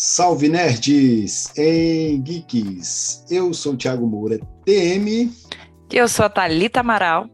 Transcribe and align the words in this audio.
Salve 0.00 0.48
nerds 0.48 1.52
em 1.58 2.22
geeks! 2.22 3.24
Eu 3.28 3.52
sou 3.52 3.72
o 3.72 3.76
Thiago 3.76 4.06
Moura, 4.06 4.38
TM. 4.64 5.28
Eu 5.90 6.06
sou 6.06 6.24
a 6.24 6.28
Thalita 6.28 6.78
Amaral. 6.78 7.28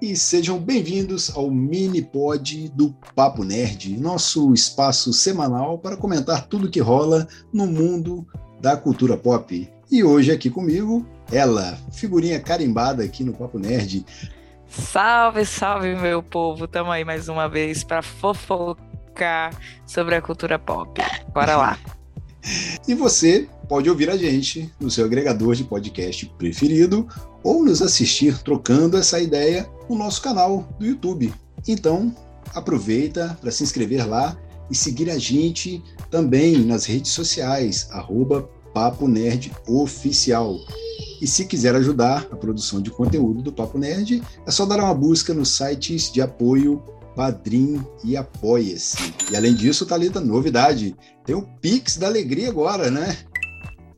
E 0.00 0.14
sejam 0.14 0.56
bem-vindos 0.60 1.36
ao 1.36 1.50
mini 1.50 2.00
pod 2.02 2.68
do 2.68 2.94
Papo 3.16 3.42
Nerd, 3.42 3.98
nosso 3.98 4.54
espaço 4.54 5.12
semanal 5.12 5.76
para 5.76 5.96
comentar 5.96 6.46
tudo 6.46 6.70
que 6.70 6.78
rola 6.78 7.26
no 7.52 7.66
mundo 7.66 8.24
da 8.60 8.76
cultura 8.76 9.16
pop. 9.16 9.68
E 9.90 10.04
hoje 10.04 10.30
aqui 10.30 10.48
comigo, 10.48 11.04
ela, 11.32 11.76
figurinha 11.90 12.38
carimbada 12.38 13.02
aqui 13.02 13.24
no 13.24 13.32
Papo 13.32 13.58
Nerd. 13.58 14.06
Salve, 14.68 15.44
salve, 15.44 15.96
meu 15.96 16.22
povo! 16.22 16.68
Tamo 16.68 16.92
aí 16.92 17.04
mais 17.04 17.28
uma 17.28 17.48
vez 17.48 17.82
para 17.82 18.02
fofocar 18.02 19.50
sobre 19.84 20.14
a 20.14 20.22
cultura 20.22 20.60
pop. 20.60 21.02
Bora 21.32 21.56
lá! 21.56 21.76
E 22.86 22.94
você 22.94 23.48
pode 23.68 23.88
ouvir 23.88 24.10
a 24.10 24.16
gente 24.16 24.72
no 24.78 24.90
seu 24.90 25.04
agregador 25.04 25.54
de 25.54 25.64
podcast 25.64 26.26
preferido 26.38 27.06
ou 27.42 27.64
nos 27.64 27.80
assistir 27.80 28.42
trocando 28.42 28.96
essa 28.96 29.20
ideia 29.20 29.68
no 29.88 29.96
nosso 29.96 30.20
canal 30.20 30.68
do 30.78 30.86
YouTube. 30.86 31.32
Então, 31.66 32.14
aproveita 32.54 33.36
para 33.40 33.50
se 33.50 33.62
inscrever 33.62 34.08
lá 34.08 34.36
e 34.70 34.74
seguir 34.74 35.10
a 35.10 35.18
gente 35.18 35.82
também 36.10 36.64
nas 36.64 36.84
redes 36.84 37.12
sociais, 37.12 37.88
arroba 37.90 38.48
Papo 38.72 39.06
Nerd 39.06 39.52
Oficial. 39.66 40.58
E 41.20 41.26
se 41.26 41.44
quiser 41.46 41.74
ajudar 41.76 42.26
a 42.30 42.36
produção 42.36 42.80
de 42.80 42.90
conteúdo 42.90 43.40
do 43.40 43.52
Papo 43.52 43.78
Nerd, 43.78 44.22
é 44.46 44.50
só 44.50 44.66
dar 44.66 44.80
uma 44.80 44.94
busca 44.94 45.32
nos 45.32 45.56
sites 45.56 46.10
de 46.12 46.20
apoio 46.20 46.82
Padrim 47.14 47.84
e 48.02 48.16
Apoia-se. 48.16 49.14
E 49.30 49.36
além 49.36 49.54
disso, 49.54 49.86
Thalita, 49.86 50.20
novidade, 50.20 50.96
tem 51.24 51.34
o 51.34 51.42
Pix 51.60 51.96
da 51.96 52.06
Alegria 52.06 52.48
agora, 52.48 52.90
né? 52.90 53.16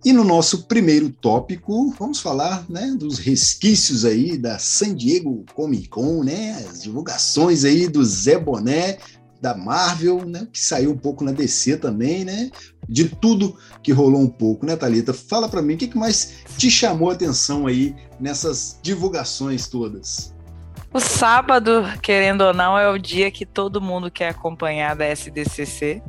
E 0.04 0.12
no 0.12 0.22
nosso 0.22 0.64
primeiro 0.64 1.08
tópico, 1.08 1.94
vamos 1.98 2.20
falar 2.20 2.62
né, 2.68 2.94
dos 2.94 3.18
resquícios 3.18 4.04
aí 4.04 4.36
da 4.36 4.58
San 4.58 4.94
Diego 4.94 5.42
Comic 5.54 5.88
Con, 5.88 6.22
né? 6.22 6.62
As 6.70 6.82
divulgações 6.82 7.64
aí 7.64 7.88
do 7.88 8.04
Zé 8.04 8.38
Boné, 8.38 8.98
da 9.40 9.56
Marvel, 9.56 10.26
né? 10.26 10.46
Que 10.52 10.60
saiu 10.60 10.90
um 10.90 10.98
pouco 10.98 11.24
na 11.24 11.32
DC 11.32 11.78
também, 11.78 12.26
né? 12.26 12.50
De 12.90 13.08
tudo 13.08 13.56
que 13.84 13.92
rolou 13.92 14.20
um 14.20 14.28
pouco, 14.28 14.66
né, 14.66 14.74
Thalita? 14.74 15.14
Fala 15.14 15.48
para 15.48 15.62
mim, 15.62 15.74
o 15.74 15.76
que, 15.76 15.96
mais 15.96 16.42
te 16.58 16.68
chamou 16.68 17.08
a 17.08 17.12
atenção 17.12 17.68
aí 17.68 17.94
nessas 18.18 18.80
divulgações 18.82 19.68
todas? 19.68 20.34
O 20.92 20.98
sábado, 20.98 21.84
querendo 22.02 22.40
ou 22.40 22.52
não, 22.52 22.76
é 22.76 22.90
o 22.90 22.98
dia 22.98 23.30
que 23.30 23.46
todo 23.46 23.80
mundo 23.80 24.10
quer 24.10 24.30
acompanhar 24.30 24.96
da 24.96 25.06
SDCC. 25.06 26.02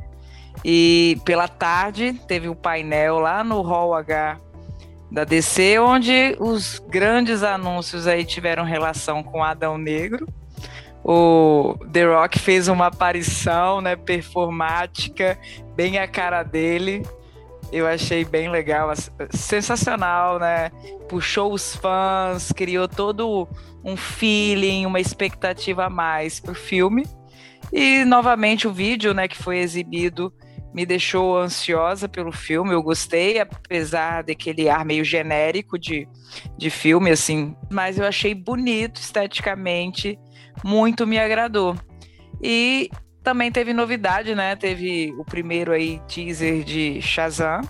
E 0.64 1.20
pela 1.24 1.46
tarde 1.46 2.20
teve 2.26 2.48
o 2.48 2.52
um 2.52 2.56
painel 2.56 3.20
lá 3.20 3.44
no 3.44 3.62
Hall 3.62 3.94
H 3.94 4.40
da 5.08 5.22
DC, 5.22 5.78
onde 5.78 6.36
os 6.40 6.82
grandes 6.88 7.44
anúncios 7.44 8.08
aí 8.08 8.24
tiveram 8.24 8.64
relação 8.64 9.22
com 9.22 9.44
Adão 9.44 9.78
Negro 9.78 10.26
o 11.04 11.76
The 11.92 12.04
Rock 12.04 12.38
fez 12.38 12.68
uma 12.68 12.86
aparição, 12.86 13.80
né, 13.80 13.96
performática, 13.96 15.36
bem 15.74 15.98
a 15.98 16.06
cara 16.06 16.42
dele. 16.42 17.02
Eu 17.70 17.86
achei 17.86 18.24
bem 18.24 18.50
legal, 18.50 18.92
sensacional, 19.30 20.38
né? 20.38 20.70
Puxou 21.08 21.52
os 21.52 21.74
fãs, 21.74 22.52
criou 22.52 22.86
todo 22.86 23.48
um 23.82 23.96
feeling, 23.96 24.84
uma 24.84 25.00
expectativa 25.00 25.86
a 25.86 25.90
mais 25.90 26.38
pro 26.38 26.54
filme. 26.54 27.04
E 27.72 28.04
novamente 28.04 28.68
o 28.68 28.72
vídeo, 28.72 29.14
né, 29.14 29.26
que 29.26 29.42
foi 29.42 29.58
exibido 29.58 30.32
me 30.74 30.86
deixou 30.86 31.38
ansiosa 31.38 32.08
pelo 32.08 32.32
filme. 32.32 32.72
Eu 32.72 32.82
gostei, 32.82 33.38
apesar 33.38 34.22
daquele 34.22 34.68
ar 34.68 34.84
meio 34.84 35.04
genérico 35.04 35.78
de, 35.78 36.08
de 36.56 36.70
filme, 36.70 37.10
assim. 37.10 37.54
Mas 37.70 37.98
eu 37.98 38.06
achei 38.06 38.34
bonito 38.34 39.00
esteticamente 39.00 40.18
muito 40.64 41.06
me 41.06 41.18
agradou. 41.18 41.76
E 42.42 42.90
também 43.22 43.50
teve 43.50 43.72
novidade, 43.72 44.34
né? 44.34 44.56
Teve 44.56 45.14
o 45.18 45.24
primeiro 45.24 45.72
aí 45.72 46.00
teaser 46.08 46.64
de 46.64 47.00
Shazam, 47.00 47.62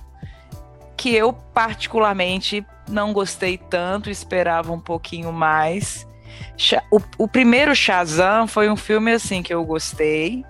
que 0.96 1.14
eu 1.14 1.32
particularmente 1.32 2.64
não 2.88 3.12
gostei 3.12 3.58
tanto, 3.58 4.10
esperava 4.10 4.72
um 4.72 4.80
pouquinho 4.80 5.32
mais. 5.32 6.06
O, 6.90 7.00
o 7.24 7.28
primeiro 7.28 7.74
Shazam 7.74 8.46
foi 8.46 8.70
um 8.70 8.76
filme 8.76 9.12
assim 9.12 9.42
que 9.42 9.52
eu 9.52 9.64
gostei, 9.64 10.44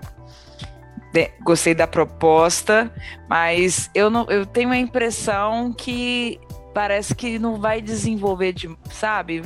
gostei 1.41 1.75
da 1.75 1.85
proposta, 1.85 2.91
mas 3.29 3.89
eu 3.93 4.09
não, 4.09 4.25
eu 4.29 4.45
tenho 4.45 4.71
a 4.71 4.77
impressão 4.77 5.73
que 5.73 6.39
parece 6.73 7.13
que 7.13 7.37
não 7.37 7.59
vai 7.59 7.81
desenvolver 7.81 8.53
de, 8.53 8.75
sabe? 8.89 9.43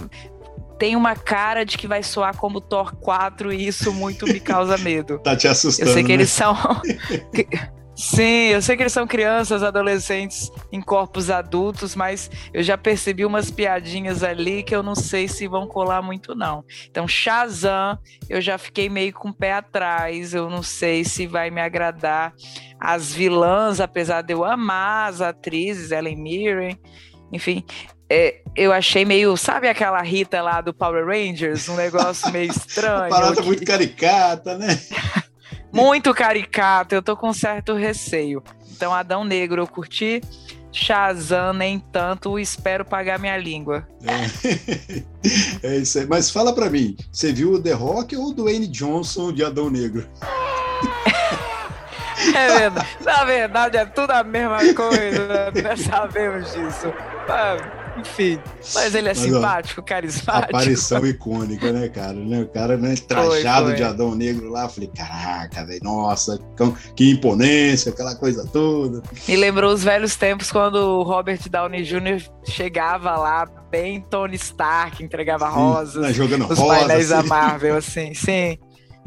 Tem 0.77 0.95
uma 0.95 1.15
cara 1.15 1.65
de 1.65 1.77
que 1.77 1.87
vai 1.87 2.03
soar 2.03 2.35
como 2.37 2.61
Thor 2.61 2.95
4 2.95 3.51
e 3.51 3.67
isso 3.67 3.93
muito 3.93 4.25
me 4.25 4.39
causa 4.39 4.77
medo. 4.79 5.19
tá 5.19 5.35
te 5.35 5.47
assustando. 5.47 5.89
Eu 5.89 5.93
sei 5.93 6.03
que 6.03 6.09
né? 6.09 6.13
eles 6.15 6.29
são. 6.29 6.55
Sim, 7.97 8.49
eu 8.51 8.61
sei 8.61 8.77
que 8.77 8.83
eles 8.83 8.93
são 8.93 9.07
crianças, 9.07 9.63
adolescentes 9.63 10.51
em 10.71 10.79
corpos 10.79 11.31
adultos, 11.31 11.95
mas 11.95 12.29
eu 12.53 12.61
já 12.61 12.77
percebi 12.77 13.25
umas 13.25 13.49
piadinhas 13.49 14.23
ali 14.23 14.61
que 14.61 14.75
eu 14.75 14.83
não 14.83 14.93
sei 14.93 15.27
se 15.27 15.47
vão 15.47 15.65
colar 15.65 15.99
muito, 16.03 16.35
não. 16.35 16.63
Então, 16.87 17.07
Shazam, 17.07 17.97
eu 18.29 18.39
já 18.39 18.59
fiquei 18.59 18.87
meio 18.87 19.11
com 19.13 19.29
o 19.29 19.33
pé 19.33 19.53
atrás, 19.53 20.35
eu 20.35 20.47
não 20.47 20.61
sei 20.61 21.03
se 21.03 21.25
vai 21.25 21.49
me 21.49 21.59
agradar. 21.59 22.35
As 22.79 23.11
vilãs, 23.11 23.81
apesar 23.81 24.21
de 24.21 24.31
eu 24.31 24.45
amar 24.45 25.09
as 25.09 25.19
atrizes, 25.19 25.89
Ellen 25.89 26.21
Mirren, 26.21 26.79
enfim, 27.33 27.65
é, 28.09 28.41
eu 28.55 28.71
achei 28.71 29.03
meio, 29.03 29.35
sabe 29.35 29.67
aquela 29.67 30.01
Rita 30.01 30.41
lá 30.41 30.61
do 30.61 30.73
Power 30.73 31.05
Rangers? 31.05 31.67
Um 31.67 31.75
negócio 31.75 32.31
meio 32.31 32.49
estranho. 32.51 33.09
Parada 33.09 33.35
que... 33.35 33.47
muito 33.47 33.65
caricata, 33.65 34.57
né? 34.57 34.79
muito 35.71 36.13
caricata, 36.13 36.95
eu 36.95 37.01
tô 37.01 37.17
com 37.17 37.33
certo 37.33 37.73
receio. 37.73 38.41
Então, 38.71 38.93
Adão 38.93 39.23
Negro 39.23 39.61
eu 39.61 39.67
curti, 39.67 40.21
Shazam 40.71 41.53
nem 41.53 41.79
tanto, 41.79 42.39
espero 42.39 42.85
pagar 42.85 43.19
minha 43.19 43.37
língua. 43.37 43.85
É, 45.63 45.67
é 45.67 45.77
isso 45.77 45.99
aí. 45.99 46.05
Mas 46.05 46.29
fala 46.29 46.53
pra 46.53 46.69
mim, 46.69 46.95
você 47.11 47.33
viu 47.33 47.53
o 47.53 47.61
The 47.61 47.73
Rock 47.73 48.15
ou 48.15 48.29
o 48.29 48.33
Dwayne 48.33 48.67
Johnson 48.67 49.33
de 49.33 49.43
Adão 49.43 49.69
Negro? 49.69 50.07
É 52.35 52.59
verdade. 52.59 52.87
Na 53.03 53.25
verdade, 53.25 53.77
é 53.77 53.85
tudo 53.85 54.11
a 54.11 54.23
mesma 54.23 54.59
coisa, 54.73 55.51
né? 55.51 55.75
Sabemos 55.75 56.53
disso. 56.53 56.93
Enfim. 57.99 58.39
Mas 58.73 58.95
ele 58.95 59.09
é 59.09 59.13
mas, 59.13 59.19
simpático, 59.19 59.81
ó, 59.81 59.83
carismático. 59.83 60.55
Aparição 60.55 61.05
icônica, 61.05 61.71
né, 61.71 61.89
cara? 61.89 62.13
Né, 62.13 62.41
o 62.41 62.47
cara, 62.47 62.77
né, 62.77 62.95
trajado 62.95 63.67
foi, 63.67 63.69
foi. 63.69 63.75
de 63.75 63.83
Adão 63.83 64.15
Negro 64.15 64.49
lá, 64.49 64.69
falei, 64.69 64.89
caraca, 64.95 65.65
velho, 65.65 65.79
nossa, 65.83 66.39
que 66.95 67.11
imponência, 67.11 67.91
aquela 67.91 68.15
coisa 68.15 68.45
toda. 68.47 69.01
Me 69.27 69.35
lembrou 69.35 69.73
os 69.73 69.83
velhos 69.83 70.15
tempos 70.15 70.51
quando 70.51 70.75
o 70.75 71.03
Robert 71.03 71.39
Downey 71.49 71.83
Jr. 71.83 72.23
chegava 72.45 73.15
lá, 73.17 73.45
bem 73.69 74.01
Tony 74.01 74.35
Stark, 74.35 75.03
entregava 75.03 75.47
sim, 75.47 75.55
rosas. 75.55 76.01
Né, 76.03 76.13
jogando 76.13 76.47
os 76.47 76.57
rosa. 76.59 76.79
painéis 76.79 77.11
assim. 77.11 77.27
da 77.27 77.35
Marvel, 77.35 77.77
assim, 77.77 78.13
sim. 78.13 78.57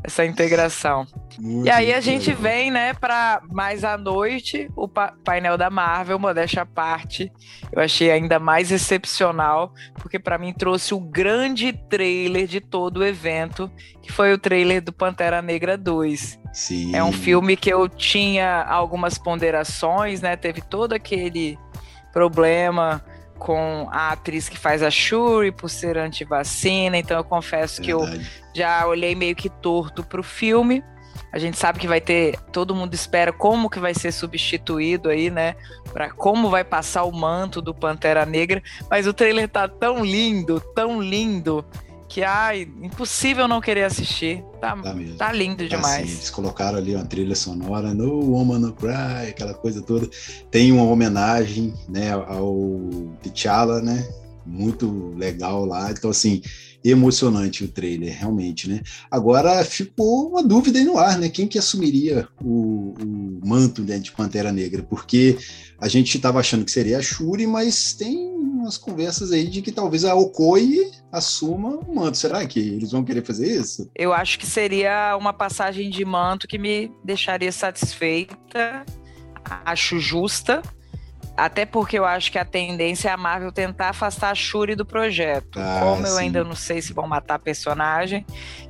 Essa 0.02 0.25
integração. 0.25 1.06
Muito 1.38 1.67
e 1.67 1.70
aí 1.70 1.93
a 1.93 2.00
gente 2.00 2.31
legal. 2.31 2.43
vem, 2.43 2.70
né, 2.70 2.94
para 2.94 3.43
mais 3.50 3.85
à 3.85 3.97
noite, 3.97 4.70
o 4.76 4.88
pa 4.88 5.14
painel 5.25 5.56
da 5.56 5.70
Marvel, 5.70 6.19
modéstia 6.19 6.62
à 6.62 6.67
parte. 6.67 7.31
Eu 7.73 7.82
achei 7.82 8.11
ainda 8.11 8.38
mais 8.38 8.70
excepcional, 8.73 9.73
porque 9.94 10.19
para 10.19 10.38
mim 10.38 10.52
trouxe 10.52 10.94
o 10.94 11.00
grande 11.00 11.73
trailer 11.73 12.47
de 12.47 12.61
todo 12.61 12.99
o 12.99 13.05
evento, 13.05 13.70
que 14.02 14.12
foi 14.12 14.32
o 14.32 14.38
trailer 14.38 14.82
do 14.82 14.93
Pantera 14.93 15.41
Negra 15.41 15.76
2. 15.76 16.38
Sim. 16.53 16.94
É 16.94 17.03
um 17.03 17.12
filme 17.12 17.56
que 17.56 17.73
eu 17.73 17.88
tinha 17.88 18.62
algumas 18.62 19.17
ponderações, 19.17 20.20
né? 20.20 20.37
Teve 20.37 20.61
todo 20.61 20.93
aquele 20.93 21.58
problema 22.12 23.05
com 23.40 23.88
a 23.90 24.12
atriz 24.12 24.48
que 24.48 24.58
faz 24.58 24.82
a 24.82 24.90
Shuri 24.90 25.50
por 25.50 25.70
ser 25.70 25.96
anti-vacina, 25.96 26.98
então 26.98 27.16
eu 27.16 27.25
confesso 27.25 27.81
que 27.81 27.90
eu 27.90 28.02
já 28.54 28.87
olhei 28.87 29.14
meio 29.14 29.34
que 29.34 29.48
torto 29.48 30.04
pro 30.04 30.22
filme. 30.22 30.84
A 31.32 31.38
gente 31.38 31.56
sabe 31.56 31.78
que 31.78 31.88
vai 31.88 32.00
ter, 32.00 32.38
todo 32.52 32.75
mundo 32.75 32.92
espera 32.92 33.32
como 33.32 33.70
que 33.70 33.78
vai 33.78 33.94
ser 33.94 34.12
substituído 34.12 35.08
aí, 35.08 35.31
né? 35.31 35.54
Para 35.92 36.10
como 36.10 36.50
vai 36.50 36.64
passar 36.64 37.04
o 37.04 37.12
manto 37.12 37.62
do 37.62 37.75
Pantera 37.75 38.26
Negra, 38.26 38.62
mas 38.90 39.06
o 39.06 39.14
trailer 39.14 39.48
tá 39.48 39.66
tão 39.66 40.04
lindo, 40.04 40.60
tão 40.75 41.00
lindo 41.00 41.64
que 42.10 42.24
ai, 42.24 42.68
impossível 42.82 43.46
não 43.46 43.60
querer 43.60 43.84
assistir. 43.84 44.42
Tá, 44.60 44.76
tá, 44.76 44.94
tá 45.16 45.32
lindo 45.32 45.62
tá 45.62 45.76
demais. 45.76 46.02
Assim, 46.02 46.12
eles 46.12 46.30
colocaram 46.30 46.76
ali 46.76 46.96
uma 46.96 47.04
trilha 47.04 47.36
sonora, 47.36 47.94
No 47.94 48.32
Woman 48.32 48.58
No 48.58 48.72
Cry, 48.72 49.28
aquela 49.28 49.54
coisa 49.54 49.80
toda. 49.80 50.10
Tem 50.50 50.72
uma 50.72 50.82
homenagem, 50.82 51.72
né, 51.88 52.10
ao 52.10 52.52
T'Challa, 53.22 53.80
né? 53.80 54.06
Muito 54.44 55.14
legal 55.16 55.64
lá. 55.64 55.88
Então, 55.92 56.10
assim, 56.10 56.42
emocionante 56.85 57.65
o 57.65 57.69
trailer, 57.69 58.17
realmente, 58.19 58.69
né? 58.69 58.81
Agora 59.11 59.65
ficou 59.65 60.29
uma 60.29 60.43
dúvida 60.43 60.79
aí 60.79 60.85
no 60.85 60.99
ar, 60.99 61.19
né? 61.19 61.29
Quem 61.29 61.47
que 61.47 61.59
assumiria 61.59 62.27
o, 62.43 62.94
o 62.99 63.47
manto 63.47 63.82
né, 63.82 63.99
de 63.99 64.12
Pantera 64.12 64.53
Negra? 64.53 64.82
Porque 64.82 65.37
a 65.79 65.88
gente 65.88 66.17
estava 66.17 66.41
achando 66.41 66.65
que 66.65 66.71
seria 66.71 66.99
a 66.99 67.03
Shuri, 67.03 67.47
mas 67.47 67.93
tem 67.93 68.31
umas 68.61 68.79
conversas 68.79 69.32
aí 69.32 69.47
de 69.47 69.62
que 69.62 69.73
talvez 69.73 70.05
a 70.05 70.15
Okoi 70.15 70.91
assuma 71.11 71.77
o 71.77 71.94
manto. 71.94 72.17
Será 72.17 72.47
que 72.47 72.59
eles 72.61 72.93
vão 72.93 73.05
querer 73.05 73.25
fazer 73.25 73.61
isso? 73.61 73.91
Eu 73.94 74.12
acho 74.12 74.38
que 74.38 74.47
seria 74.47 75.17
uma 75.17 75.32
passagem 75.32 75.91
de 75.91 76.05
manto 76.05 76.47
que 76.47 76.59
me 76.59 76.91
deixaria 77.05 77.53
satisfeita, 77.53 78.85
acho 79.65 79.99
justa, 79.99 80.62
até 81.40 81.64
porque 81.64 81.98
eu 81.98 82.04
acho 82.04 82.31
que 82.31 82.38
a 82.38 82.44
tendência 82.44 83.08
é 83.08 83.12
a 83.12 83.16
Marvel 83.16 83.50
tentar 83.50 83.88
afastar 83.88 84.31
a 84.31 84.34
Shuri 84.34 84.75
do 84.75 84.84
projeto. 84.84 85.58
Ah, 85.58 85.81
Como 85.82 86.06
eu 86.06 86.19
ainda 86.19 86.44
não 86.44 86.54
sei 86.54 86.82
se 86.82 86.92
vão 86.92 87.08
matar 87.08 87.37
a 87.37 87.38
personagem. 87.38 88.26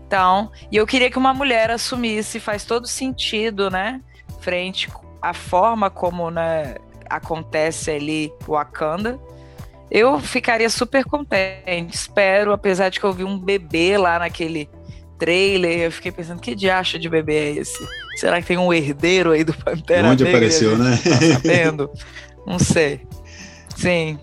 Então, 0.07 0.53
e 0.71 0.77
eu 0.77 0.87
queria 0.87 1.11
que 1.11 1.19
uma 1.19 1.35
mulher 1.35 1.71
assumisse, 1.71 2.39
faz 2.39 2.65
todo 2.65 2.87
sentido, 2.87 3.71
né? 3.71 4.01
Frente 4.41 4.89
à 5.21 5.35
forma 5.35 5.91
como 5.91 6.31
né, 6.31 6.77
acontece 7.09 7.91
ali 7.91 8.33
o 8.47 8.53
Wakanda. 8.53 9.19
Eu 9.91 10.21
ficaria 10.21 10.71
super 10.71 11.05
contente. 11.05 11.93
Espero, 11.93 12.53
apesar 12.53 12.89
de 12.89 13.01
que 13.01 13.05
eu 13.05 13.13
vi 13.13 13.25
um 13.25 13.37
bebê 13.37 13.99
lá 13.99 14.21
naquele 14.21 14.71
trailer, 15.19 15.81
eu 15.81 15.93
fiquei 15.93 16.11
pensando, 16.11 16.41
que 16.41 16.55
diacho 16.55 16.99
de 16.99 17.09
bebê 17.09 17.35
é 17.35 17.51
esse? 17.57 17.87
Será 18.17 18.41
que 18.41 18.49
tem 18.49 18.57
um 18.57 18.73
herdeiro 18.73 19.33
aí 19.33 19.45
do 19.45 19.53
Pantera 19.53 20.09
Onde 20.09 20.25
Negra? 20.25 20.39
apareceu, 20.39 20.79
né? 20.79 20.99
Tá 21.03 21.35
sabendo? 21.35 21.91
Não 22.47 22.59
sei. 22.59 23.07
Sim. 23.77 24.19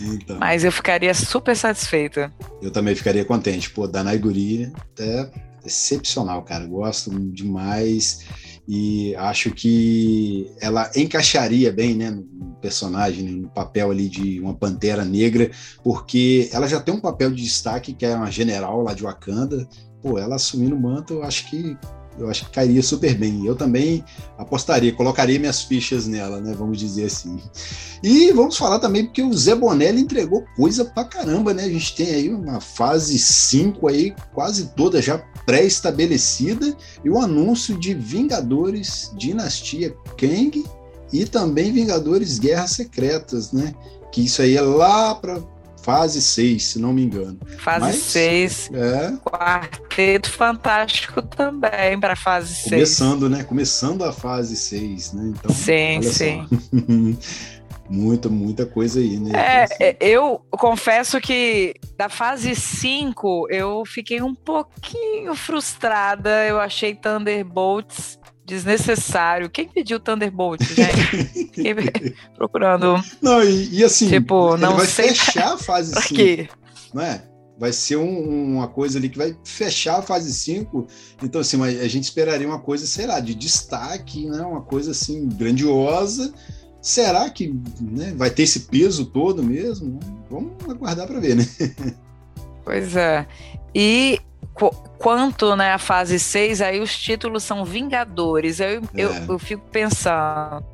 Então, 0.00 0.38
Mas 0.38 0.64
eu 0.64 0.70
ficaria 0.70 1.12
super 1.12 1.56
satisfeita. 1.56 2.32
Eu 2.62 2.70
também 2.70 2.94
ficaria 2.94 3.24
contente. 3.24 3.70
Pô, 3.70 3.86
Danai 3.86 4.18
Guri 4.18 4.72
é 4.98 5.30
excepcional, 5.64 6.42
cara. 6.42 6.66
Gosto 6.66 7.10
demais 7.32 8.24
e 8.70 9.16
acho 9.16 9.50
que 9.50 10.52
ela 10.60 10.90
encaixaria 10.94 11.72
bem, 11.72 11.94
né, 11.94 12.10
no 12.10 12.22
personagem, 12.60 13.24
né, 13.24 13.30
no 13.30 13.48
papel 13.48 13.90
ali 13.90 14.08
de 14.10 14.38
uma 14.40 14.54
pantera 14.54 15.06
negra, 15.06 15.50
porque 15.82 16.50
ela 16.52 16.68
já 16.68 16.78
tem 16.78 16.94
um 16.94 17.00
papel 17.00 17.30
de 17.30 17.42
destaque 17.42 17.94
que 17.94 18.04
é 18.04 18.14
uma 18.14 18.30
general 18.30 18.82
lá 18.82 18.92
de 18.92 19.02
Wakanda. 19.02 19.66
Pô, 20.02 20.18
ela 20.18 20.36
assumindo 20.36 20.76
o 20.76 20.80
manto, 20.80 21.14
eu 21.14 21.22
acho 21.22 21.48
que 21.48 21.76
eu 22.18 22.30
acho 22.30 22.44
que 22.46 22.50
cairia 22.52 22.82
super 22.82 23.14
bem. 23.14 23.44
Eu 23.46 23.54
também 23.54 24.04
apostaria, 24.36 24.92
colocaria 24.92 25.38
minhas 25.38 25.62
fichas 25.62 26.06
nela, 26.06 26.40
né? 26.40 26.54
Vamos 26.56 26.78
dizer 26.78 27.06
assim. 27.06 27.38
E 28.02 28.30
vamos 28.32 28.56
falar 28.56 28.78
também 28.78 29.04
porque 29.04 29.22
o 29.22 29.36
Zé 29.36 29.54
Bonelli 29.54 30.00
entregou 30.00 30.44
coisa 30.56 30.84
pra 30.84 31.04
caramba, 31.04 31.52
né? 31.52 31.64
A 31.64 31.68
gente 31.68 31.94
tem 31.94 32.10
aí 32.10 32.28
uma 32.28 32.60
fase 32.60 33.18
5 33.18 33.88
aí, 33.88 34.14
quase 34.34 34.68
toda 34.76 35.02
já 35.02 35.18
pré-estabelecida, 35.46 36.76
e 37.04 37.10
o 37.10 37.18
anúncio 37.18 37.78
de 37.78 37.94
Vingadores 37.94 39.12
Dinastia 39.16 39.94
Kang 40.16 40.64
e 41.12 41.24
também 41.24 41.72
Vingadores 41.72 42.38
Guerras 42.38 42.72
Secretas, 42.72 43.52
né? 43.52 43.74
Que 44.12 44.24
isso 44.24 44.42
aí 44.42 44.56
é 44.56 44.62
lá 44.62 45.14
para 45.14 45.40
fase 45.88 46.20
6, 46.20 46.62
se 46.62 46.78
não 46.78 46.92
me 46.92 47.02
engano. 47.02 47.38
Fase 47.60 47.98
6. 47.98 48.70
É. 48.74 49.16
Quarteto 49.24 50.30
Fantástico 50.30 51.22
também 51.22 51.98
para 51.98 52.14
fase 52.14 52.54
6. 52.56 52.64
Começando, 52.70 53.30
né? 53.30 53.42
Começando 53.42 54.04
a 54.04 54.12
fase 54.12 54.54
6, 54.54 55.14
né? 55.14 55.32
Então, 55.34 55.50
sim, 55.50 56.02
sim. 56.02 56.46
muita, 57.88 58.28
muita 58.28 58.66
coisa 58.66 59.00
aí, 59.00 59.18
né? 59.18 59.30
É, 59.32 59.64
então, 59.64 59.76
assim. 59.88 59.96
Eu 59.98 60.42
confesso 60.50 61.18
que 61.22 61.72
da 61.96 62.10
fase 62.10 62.54
5 62.54 63.48
eu 63.48 63.82
fiquei 63.86 64.20
um 64.20 64.34
pouquinho 64.34 65.34
frustrada. 65.34 66.44
Eu 66.44 66.60
achei 66.60 66.94
Thunderbolts 66.94 68.18
desnecessário. 68.48 69.50
Quem 69.50 69.68
pediu 69.68 70.00
Thunderbolt, 70.00 70.62
gente? 70.62 71.24
Fiquei 71.26 71.74
procurando. 72.34 73.00
Não, 73.20 73.42
e, 73.44 73.76
e 73.76 73.84
assim, 73.84 74.08
tipo, 74.08 74.56
não 74.56 74.76
vai 74.76 74.86
sei 74.86 75.08
fechar 75.08 75.52
a 75.52 75.58
fase 75.58 75.94
5. 75.94 76.56
Não 76.94 77.02
é? 77.02 77.22
Vai 77.58 77.72
ser 77.72 77.96
um, 77.96 78.56
uma 78.56 78.68
coisa 78.68 78.98
ali 78.98 79.08
que 79.08 79.18
vai 79.18 79.36
fechar 79.44 79.98
a 79.98 80.02
fase 80.02 80.32
5. 80.32 80.86
Então, 81.22 81.40
assim, 81.40 81.62
a 81.62 81.88
gente 81.88 82.04
esperaria 82.04 82.46
uma 82.46 82.60
coisa, 82.60 82.86
sei 82.86 83.06
lá, 83.06 83.20
de 83.20 83.34
destaque, 83.34 84.26
né? 84.26 84.40
Uma 84.42 84.62
coisa 84.62 84.92
assim, 84.92 85.28
grandiosa. 85.28 86.32
Será 86.80 87.28
que 87.28 87.54
né, 87.80 88.14
vai 88.16 88.30
ter 88.30 88.44
esse 88.44 88.60
peso 88.60 89.06
todo 89.06 89.42
mesmo? 89.42 89.98
Vamos 90.30 90.52
aguardar 90.68 91.06
para 91.06 91.20
ver, 91.20 91.36
né? 91.36 91.46
Pois 92.64 92.94
é. 92.96 93.26
E 93.74 94.20
quanto 94.98 95.54
né, 95.54 95.72
a 95.72 95.78
fase 95.78 96.18
6, 96.18 96.60
aí 96.60 96.80
os 96.80 96.96
títulos 96.96 97.44
são 97.44 97.64
Vingadores. 97.64 98.60
Eu, 98.60 98.66
é. 98.66 98.80
eu, 98.96 99.10
eu 99.28 99.38
fico 99.38 99.62
pensando. 99.70 100.64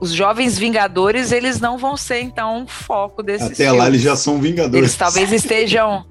Os 0.00 0.12
jovens 0.12 0.58
Vingadores, 0.58 1.32
eles 1.32 1.60
não 1.60 1.78
vão 1.78 1.96
ser, 1.96 2.20
então, 2.20 2.58
um 2.58 2.66
foco 2.66 3.22
desses 3.22 3.46
Até 3.46 3.64
filmes. 3.64 3.78
lá 3.78 3.86
eles 3.86 4.02
já 4.02 4.16
são 4.16 4.40
Vingadores. 4.40 4.76
Eles 4.76 4.96
talvez 4.96 5.32
estejam. 5.32 6.04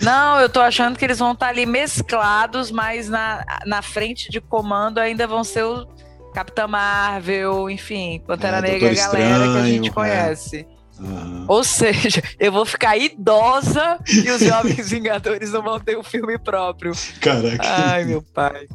Não, 0.00 0.40
eu 0.40 0.48
tô 0.48 0.60
achando 0.60 0.98
que 0.98 1.04
eles 1.04 1.18
vão 1.18 1.32
estar 1.32 1.46
tá 1.46 1.52
ali 1.52 1.66
mesclados, 1.66 2.70
mas 2.70 3.08
na, 3.08 3.44
na 3.66 3.82
frente 3.82 4.30
de 4.30 4.40
comando 4.40 4.98
ainda 4.98 5.26
vão 5.26 5.44
ser 5.44 5.64
o 5.64 5.86
Capitã 6.32 6.66
Marvel, 6.66 7.68
enfim, 7.68 8.22
Pantera 8.26 8.58
é, 8.58 8.62
Negra, 8.62 8.90
a 8.90 8.94
galera 8.94 9.44
que 9.44 9.58
a 9.58 9.66
gente 9.66 9.88
é. 9.88 9.92
conhece. 9.92 10.66
Uhum. 11.02 11.44
Ou 11.48 11.64
seja, 11.64 12.22
eu 12.38 12.52
vou 12.52 12.64
ficar 12.64 12.96
idosa 12.96 13.98
e 14.08 14.30
os 14.30 14.40
Jovens 14.40 14.88
Vingadores 14.88 15.50
não 15.50 15.62
vão 15.62 15.80
ter 15.80 15.98
um 15.98 16.02
filme 16.02 16.38
próprio. 16.38 16.92
Caraca. 17.20 17.62
Ai, 17.62 18.04
meu 18.04 18.22
pai. 18.22 18.68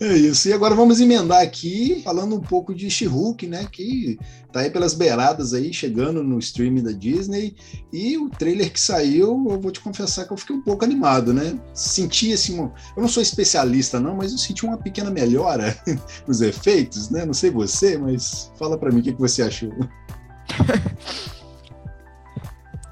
É 0.00 0.14
isso. 0.14 0.48
E 0.48 0.52
agora 0.52 0.74
vamos 0.74 1.00
emendar 1.00 1.42
aqui, 1.42 2.00
falando 2.04 2.36
um 2.36 2.40
pouco 2.40 2.72
de 2.72 2.88
She-Hulk, 2.88 3.46
né? 3.48 3.66
Que 3.70 4.16
tá 4.52 4.60
aí 4.60 4.70
pelas 4.70 4.94
beiradas 4.94 5.54
aí, 5.54 5.72
chegando 5.72 6.22
no 6.22 6.38
streaming 6.38 6.84
da 6.84 6.92
Disney. 6.92 7.56
E 7.92 8.16
o 8.16 8.28
trailer 8.28 8.72
que 8.72 8.80
saiu, 8.80 9.44
eu 9.50 9.60
vou 9.60 9.72
te 9.72 9.80
confessar 9.80 10.24
que 10.24 10.32
eu 10.32 10.36
fiquei 10.36 10.54
um 10.54 10.62
pouco 10.62 10.84
animado, 10.84 11.34
né? 11.34 11.58
Senti 11.74 12.32
assim, 12.32 12.58
eu 12.58 12.72
não 12.96 13.08
sou 13.08 13.22
especialista 13.22 13.98
não, 13.98 14.16
mas 14.16 14.30
eu 14.30 14.38
senti 14.38 14.64
uma 14.64 14.76
pequena 14.76 15.10
melhora 15.10 15.76
nos 16.28 16.40
efeitos, 16.40 17.10
né? 17.10 17.24
Não 17.24 17.34
sei 17.34 17.50
você, 17.50 17.98
mas 17.98 18.52
fala 18.56 18.78
para 18.78 18.92
mim 18.92 19.00
o 19.00 19.02
que, 19.02 19.12
que 19.12 19.20
você 19.20 19.42
achou. 19.42 19.72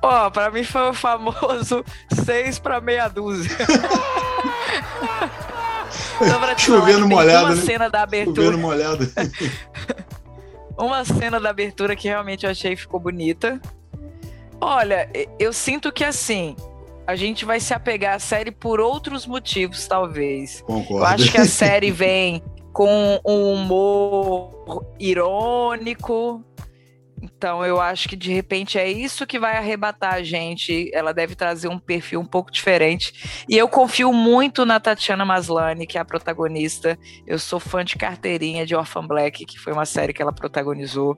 Ó, 0.03 0.27
oh, 0.27 0.31
pra 0.31 0.51
mim 0.51 0.65
foi 0.65 0.91
o 0.91 0.95
famoso 0.95 1.85
seis 2.25 2.59
pra 2.59 2.81
meia 2.81 3.09
dúzia. 3.09 3.57
Chovendo 6.57 7.09
molhado, 7.09 7.47
uma 7.47 7.55
né? 7.55 7.63
cena 7.63 7.89
da 7.89 8.03
abertura. 8.03 8.47
Chovendo 8.47 8.59
molhado. 8.59 9.13
uma 10.77 11.05
cena 11.05 11.41
da 11.41 11.51
abertura 11.51 11.97
que 11.97 12.09
realmente 12.09 12.45
eu 12.45 12.51
achei 12.51 12.77
ficou 12.77 13.01
bonita. 13.01 13.61
Olha, 14.61 15.09
eu 15.39 15.53
sinto 15.53 15.91
que 15.91 16.05
assim, 16.05 16.55
a 17.07 17.17
gente 17.17 17.45
vai 17.45 17.59
se 17.59 17.73
apegar 17.73 18.15
à 18.15 18.19
série 18.19 18.51
por 18.51 18.79
outros 18.79 19.27
motivos, 19.27 19.87
talvez. 19.87 20.61
Concordo. 20.63 20.99
Eu 20.99 21.05
acho 21.07 21.33
que 21.33 21.39
a 21.39 21.47
série 21.47 21.91
vem 21.91 22.43
com 22.73 23.21
um 23.27 23.55
humor 23.55 24.85
irônico, 24.99 26.45
Então 27.41 27.65
eu 27.65 27.81
acho 27.81 28.07
que 28.07 28.17
de 28.17 28.31
repente 28.31 28.79
é 28.79 28.87
isso 28.87 29.27
que 29.27 29.39
vai 29.39 29.57
arrebatar 29.57 30.13
a 30.13 30.23
gente. 30.23 30.91
Ela 30.93 31.15
deve 31.15 31.35
trazer 31.35 31.69
um 31.69 31.79
perfil 31.79 32.21
um 32.21 32.25
pouco 32.27 32.53
diferente. 32.53 33.43
E 33.49 33.57
eu 33.57 33.67
confio 33.67 34.13
muito 34.13 34.67
na 34.67 34.79
Tatiana 34.79 35.25
Maslany, 35.25 35.87
que 35.87 35.97
é 35.97 36.03
a 36.03 36.05
protagonista. 36.05 36.99
Eu 37.27 37.39
sou 37.39 37.59
fã 37.59 37.83
de 37.83 37.97
carteirinha 37.97 38.67
de 38.67 38.77
Orphan 38.77 39.07
Black, 39.07 39.47
que 39.47 39.59
foi 39.59 39.73
uma 39.73 39.87
série 39.87 40.13
que 40.13 40.21
ela 40.21 40.35
protagonizou. 40.35 41.17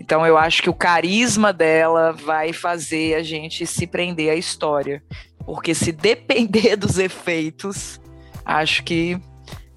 Então 0.00 0.26
eu 0.26 0.38
acho 0.38 0.62
que 0.62 0.70
o 0.70 0.74
carisma 0.74 1.52
dela 1.52 2.10
vai 2.12 2.54
fazer 2.54 3.14
a 3.14 3.22
gente 3.22 3.66
se 3.66 3.86
prender 3.86 4.30
à 4.30 4.36
história. 4.36 5.04
Porque 5.44 5.74
se 5.74 5.92
depender 5.92 6.74
dos 6.74 6.98
efeitos, 6.98 8.00
acho 8.46 8.82
que 8.82 9.20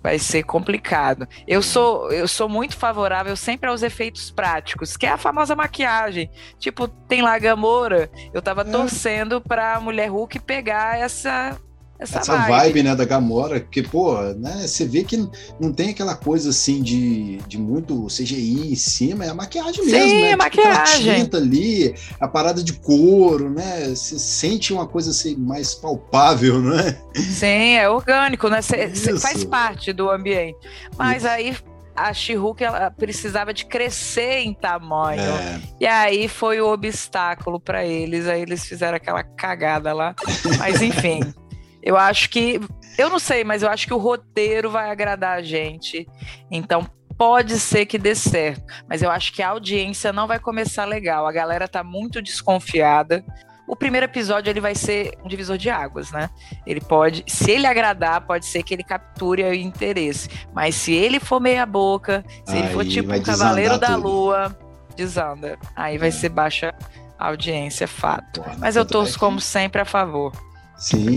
vai 0.01 0.19
ser 0.19 0.43
complicado. 0.43 1.27
Eu 1.47 1.61
sou, 1.61 2.11
eu 2.11 2.27
sou 2.27 2.47
muito 2.47 2.77
favorável 2.77 3.35
sempre 3.35 3.69
aos 3.69 3.83
efeitos 3.83 4.31
práticos, 4.31 4.95
que 4.95 5.05
é 5.05 5.09
a 5.09 5.17
famosa 5.17 5.55
maquiagem. 5.55 6.29
Tipo, 6.59 6.87
tem 6.87 7.21
lá 7.21 7.37
Gamora, 7.37 8.09
eu 8.33 8.41
tava 8.41 8.61
é. 8.61 8.65
torcendo 8.65 9.41
pra 9.41 9.79
Mulher 9.79 10.09
Hulk 10.09 10.39
pegar 10.39 10.99
essa 10.99 11.57
essa, 11.99 12.19
essa 12.19 12.37
vibe. 12.37 12.49
vibe. 12.49 12.83
né, 12.83 12.95
da 12.95 13.05
Gamora, 13.05 13.59
que, 13.59 13.81
pô, 13.81 14.21
né, 14.33 14.67
você 14.67 14.85
vê 14.85 15.03
que 15.03 15.17
não 15.59 15.73
tem 15.73 15.89
aquela 15.89 16.15
coisa 16.15 16.49
assim 16.49 16.81
de, 16.81 17.37
de 17.47 17.57
muito 17.57 18.05
CGI 18.07 18.71
em 18.71 18.75
cima, 18.75 19.25
é 19.25 19.29
a 19.29 19.33
maquiagem 19.33 19.83
Sim, 19.83 19.91
mesmo, 19.91 20.21
né? 20.21 20.31
É 20.31 20.35
maquiagem. 20.35 21.03
Tipo, 21.03 21.15
tinta 21.15 21.37
ali, 21.37 21.95
a 22.19 22.27
parada 22.27 22.63
de 22.63 22.73
couro, 22.73 23.49
né? 23.49 23.89
Você 23.89 24.19
sente 24.19 24.73
uma 24.73 24.87
coisa 24.87 25.11
assim 25.11 25.35
mais 25.35 25.73
palpável, 25.73 26.61
né? 26.61 26.97
Sim, 27.15 27.75
é 27.75 27.89
orgânico, 27.89 28.47
né? 28.49 28.61
Faz 28.61 29.43
parte 29.43 29.91
do 29.91 30.09
ambiente. 30.09 30.57
Mas 30.97 31.23
Isso. 31.23 31.27
aí 31.27 31.55
a 31.95 32.13
she 32.13 32.35
ela 32.59 32.91
precisava 32.91 33.51
de 33.51 33.65
crescer 33.65 34.41
em 34.41 34.53
tamanho. 34.53 35.19
É. 35.21 35.59
E 35.81 35.87
aí 35.87 36.27
foi 36.27 36.61
o 36.61 36.71
obstáculo 36.71 37.59
para 37.59 37.83
eles. 37.83 38.27
Aí 38.27 38.41
eles 38.41 38.65
fizeram 38.65 38.97
aquela 38.97 39.23
cagada 39.23 39.91
lá. 39.93 40.13
Mas 40.59 40.81
enfim. 40.81 41.21
Eu 41.87 41.95
acho 41.95 42.29
que. 42.29 42.59
Eu 42.97 43.09
não 43.09 43.17
sei, 43.17 43.45
mas 43.45 43.63
eu 43.63 43.69
acho 43.69 43.87
que 43.87 43.93
o 43.93 43.97
roteiro 43.97 44.69
vai 44.69 44.89
agradar 44.89 45.37
a 45.37 45.41
gente. 45.41 46.05
Então 46.51 46.85
pode 47.17 47.57
ser 47.61 47.85
que 47.85 47.97
dê 47.97 48.13
certo. 48.13 48.61
Mas 48.89 49.01
eu 49.01 49.09
acho 49.09 49.31
que 49.31 49.41
a 49.41 49.49
audiência 49.49 50.11
não 50.11 50.27
vai 50.27 50.37
começar 50.37 50.83
legal. 50.83 51.25
A 51.25 51.31
galera 51.31 51.65
tá 51.65 51.85
muito 51.85 52.21
desconfiada. 52.21 53.23
O 53.65 53.73
primeiro 53.73 54.03
episódio 54.03 54.49
ele 54.49 54.59
vai 54.59 54.75
ser 54.75 55.13
um 55.23 55.29
divisor 55.29 55.57
de 55.57 55.69
águas, 55.69 56.11
né? 56.11 56.29
Ele 56.65 56.81
pode, 56.81 57.23
se 57.25 57.51
ele 57.51 57.65
agradar, 57.65 58.19
pode 58.19 58.45
ser 58.45 58.63
que 58.63 58.73
ele 58.73 58.83
capture 58.83 59.43
o 59.43 59.53
interesse. 59.53 60.29
Mas 60.53 60.75
se 60.75 60.91
ele 60.91 61.21
for 61.21 61.39
meia 61.39 61.65
boca, 61.65 62.25
se 62.45 62.53
Aí 62.53 62.59
ele 62.59 62.73
for 62.73 62.85
tipo 62.85 63.13
um 63.13 63.21
cavaleiro 63.21 63.77
da 63.77 63.95
lua, 63.95 64.53
desanda. 64.93 65.57
Aí 65.73 65.97
vai 65.97 66.09
é. 66.09 66.11
ser 66.11 66.29
baixa 66.29 66.73
audiência, 67.17 67.87
fato. 67.87 68.43
Mas 68.57 68.75
eu 68.75 68.85
torço 68.85 69.17
como 69.17 69.39
sempre 69.39 69.81
a 69.81 69.85
favor. 69.85 70.33
Sim, 70.77 71.09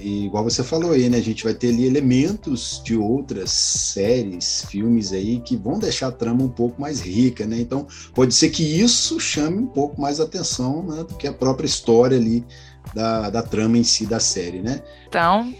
e, 0.00 0.26
igual 0.26 0.44
você 0.44 0.62
falou 0.62 0.92
aí, 0.92 1.08
né? 1.08 1.18
A 1.18 1.22
gente 1.22 1.42
vai 1.42 1.52
ter 1.52 1.70
ali 1.70 1.86
elementos 1.86 2.80
de 2.84 2.96
outras 2.96 3.50
séries, 3.50 4.64
filmes 4.70 5.12
aí 5.12 5.40
que 5.40 5.56
vão 5.56 5.78
deixar 5.78 6.08
a 6.08 6.12
trama 6.12 6.44
um 6.44 6.48
pouco 6.48 6.80
mais 6.80 7.00
rica, 7.00 7.44
né? 7.44 7.58
Então, 7.58 7.86
pode 8.14 8.32
ser 8.32 8.50
que 8.50 8.62
isso 8.62 9.18
chame 9.18 9.58
um 9.58 9.66
pouco 9.66 10.00
mais 10.00 10.20
atenção 10.20 10.84
né, 10.84 11.02
do 11.02 11.14
que 11.16 11.26
a 11.26 11.32
própria 11.32 11.66
história 11.66 12.16
ali 12.16 12.44
da, 12.94 13.28
da 13.28 13.42
trama 13.42 13.76
em 13.76 13.84
si 13.84 14.06
da 14.06 14.20
série, 14.20 14.60
né? 14.60 14.82
Então, 15.08 15.52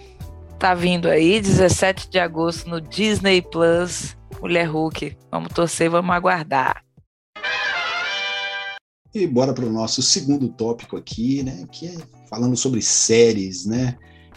tá 0.57 0.73
vindo 0.73 1.09
aí, 1.09 1.41
17 1.41 2.09
de 2.09 2.19
agosto 2.21 2.71
no 2.71 2.81
Disney 2.81 3.43
Plus, 3.43 4.17
Mulher 4.41 4.67
Hulk. 4.67 5.17
Vamos 5.33 5.53
torcer, 5.53 5.91
vamos 5.91 6.15
aguardar. 6.15 6.88
E 9.15 9.27
bora 9.27 9.55
para 9.55 9.65
o 9.65 9.73
nosso 9.73 10.03
segundo 10.03 10.49
tópico 10.49 10.97
aqui, 10.97 11.43
né? 11.43 11.67
Que 11.73 11.87
é 11.87 11.97
falando 12.29 12.57
sobre 12.57 12.83
séries, 12.83 13.65
né? 13.65 13.97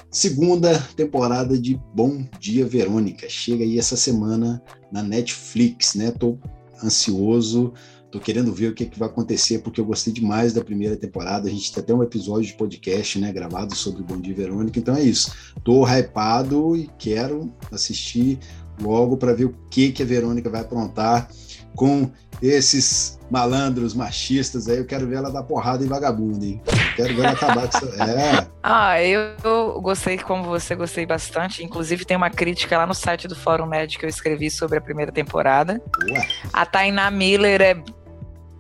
Segunda 0.09 0.79
temporada 0.95 1.57
de 1.59 1.79
Bom 1.93 2.25
Dia 2.39 2.65
Verônica. 2.65 3.27
Chega 3.29 3.63
aí 3.63 3.77
essa 3.77 3.97
semana 3.97 4.61
na 4.91 5.03
Netflix, 5.03 5.95
né? 5.95 6.11
Tô 6.11 6.37
ansioso, 6.83 7.73
tô 8.09 8.19
querendo 8.19 8.53
ver 8.53 8.69
o 8.69 8.73
que, 8.73 8.85
que 8.85 8.97
vai 8.97 9.09
acontecer, 9.09 9.59
porque 9.59 9.79
eu 9.79 9.85
gostei 9.85 10.13
demais 10.13 10.53
da 10.53 10.63
primeira 10.63 10.95
temporada. 10.95 11.47
A 11.47 11.51
gente 11.51 11.71
tem 11.71 11.83
até 11.83 11.93
um 11.93 12.03
episódio 12.03 12.47
de 12.47 12.53
podcast, 12.53 13.19
né? 13.19 13.31
Gravado 13.31 13.75
sobre 13.75 14.03
Bom 14.03 14.19
Dia 14.19 14.35
Verônica. 14.35 14.79
Então 14.79 14.95
é 14.95 15.03
isso. 15.03 15.33
Tô 15.63 15.85
hypado 15.85 16.77
e 16.77 16.89
quero 16.97 17.53
assistir 17.71 18.39
logo 18.81 19.17
para 19.17 19.33
ver 19.33 19.45
o 19.45 19.55
que, 19.69 19.91
que 19.91 20.01
a 20.01 20.05
Verônica 20.05 20.49
vai 20.49 20.61
aprontar 20.61 21.29
com 21.75 22.09
esses 22.41 23.19
malandros 23.29 23.93
machistas 23.93 24.67
aí, 24.67 24.77
eu 24.77 24.85
quero 24.85 25.07
ver 25.07 25.15
ela 25.15 25.31
dar 25.31 25.43
porrada 25.43 25.83
em 25.83 25.87
vagabundo, 25.87 26.43
hein? 26.43 26.61
Quero 26.95 27.15
ver 27.15 27.21
ela 27.21 27.31
acabar 27.31 27.67
com 27.67 27.77
isso. 27.77 27.91
É. 28.01 28.47
Ah, 28.63 29.01
eu 29.01 29.79
gostei, 29.81 30.17
como 30.17 30.43
você, 30.43 30.75
gostei 30.75 31.05
bastante. 31.05 31.63
Inclusive, 31.63 32.03
tem 32.03 32.17
uma 32.17 32.29
crítica 32.29 32.77
lá 32.77 32.85
no 32.85 32.93
site 32.93 33.27
do 33.27 33.35
Fórum 33.35 33.67
Nerd 33.67 33.97
que 33.97 34.05
eu 34.05 34.09
escrevi 34.09 34.49
sobre 34.49 34.77
a 34.77 34.81
primeira 34.81 35.11
temporada. 35.11 35.81
Ué. 36.09 36.27
A 36.51 36.65
Tainá 36.65 37.09
Miller 37.09 37.61
é 37.61 37.83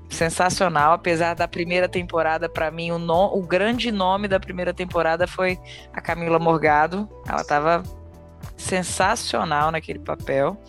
sensacional, 0.09 0.93
apesar 0.93 1.33
da 1.33 1.47
primeira 1.47 1.87
temporada, 1.89 2.47
para 2.47 2.69
mim, 2.69 2.91
o, 2.91 2.99
no, 2.99 3.37
o 3.37 3.41
grande 3.41 3.91
nome 3.91 4.27
da 4.27 4.39
primeira 4.39 4.73
temporada 4.73 5.27
foi 5.27 5.57
a 5.93 6.01
Camila 6.01 6.37
Morgado. 6.37 7.09
Ela 7.27 7.41
estava 7.41 7.83
sensacional 8.57 9.71
naquele 9.71 9.99
papel. 9.99 10.61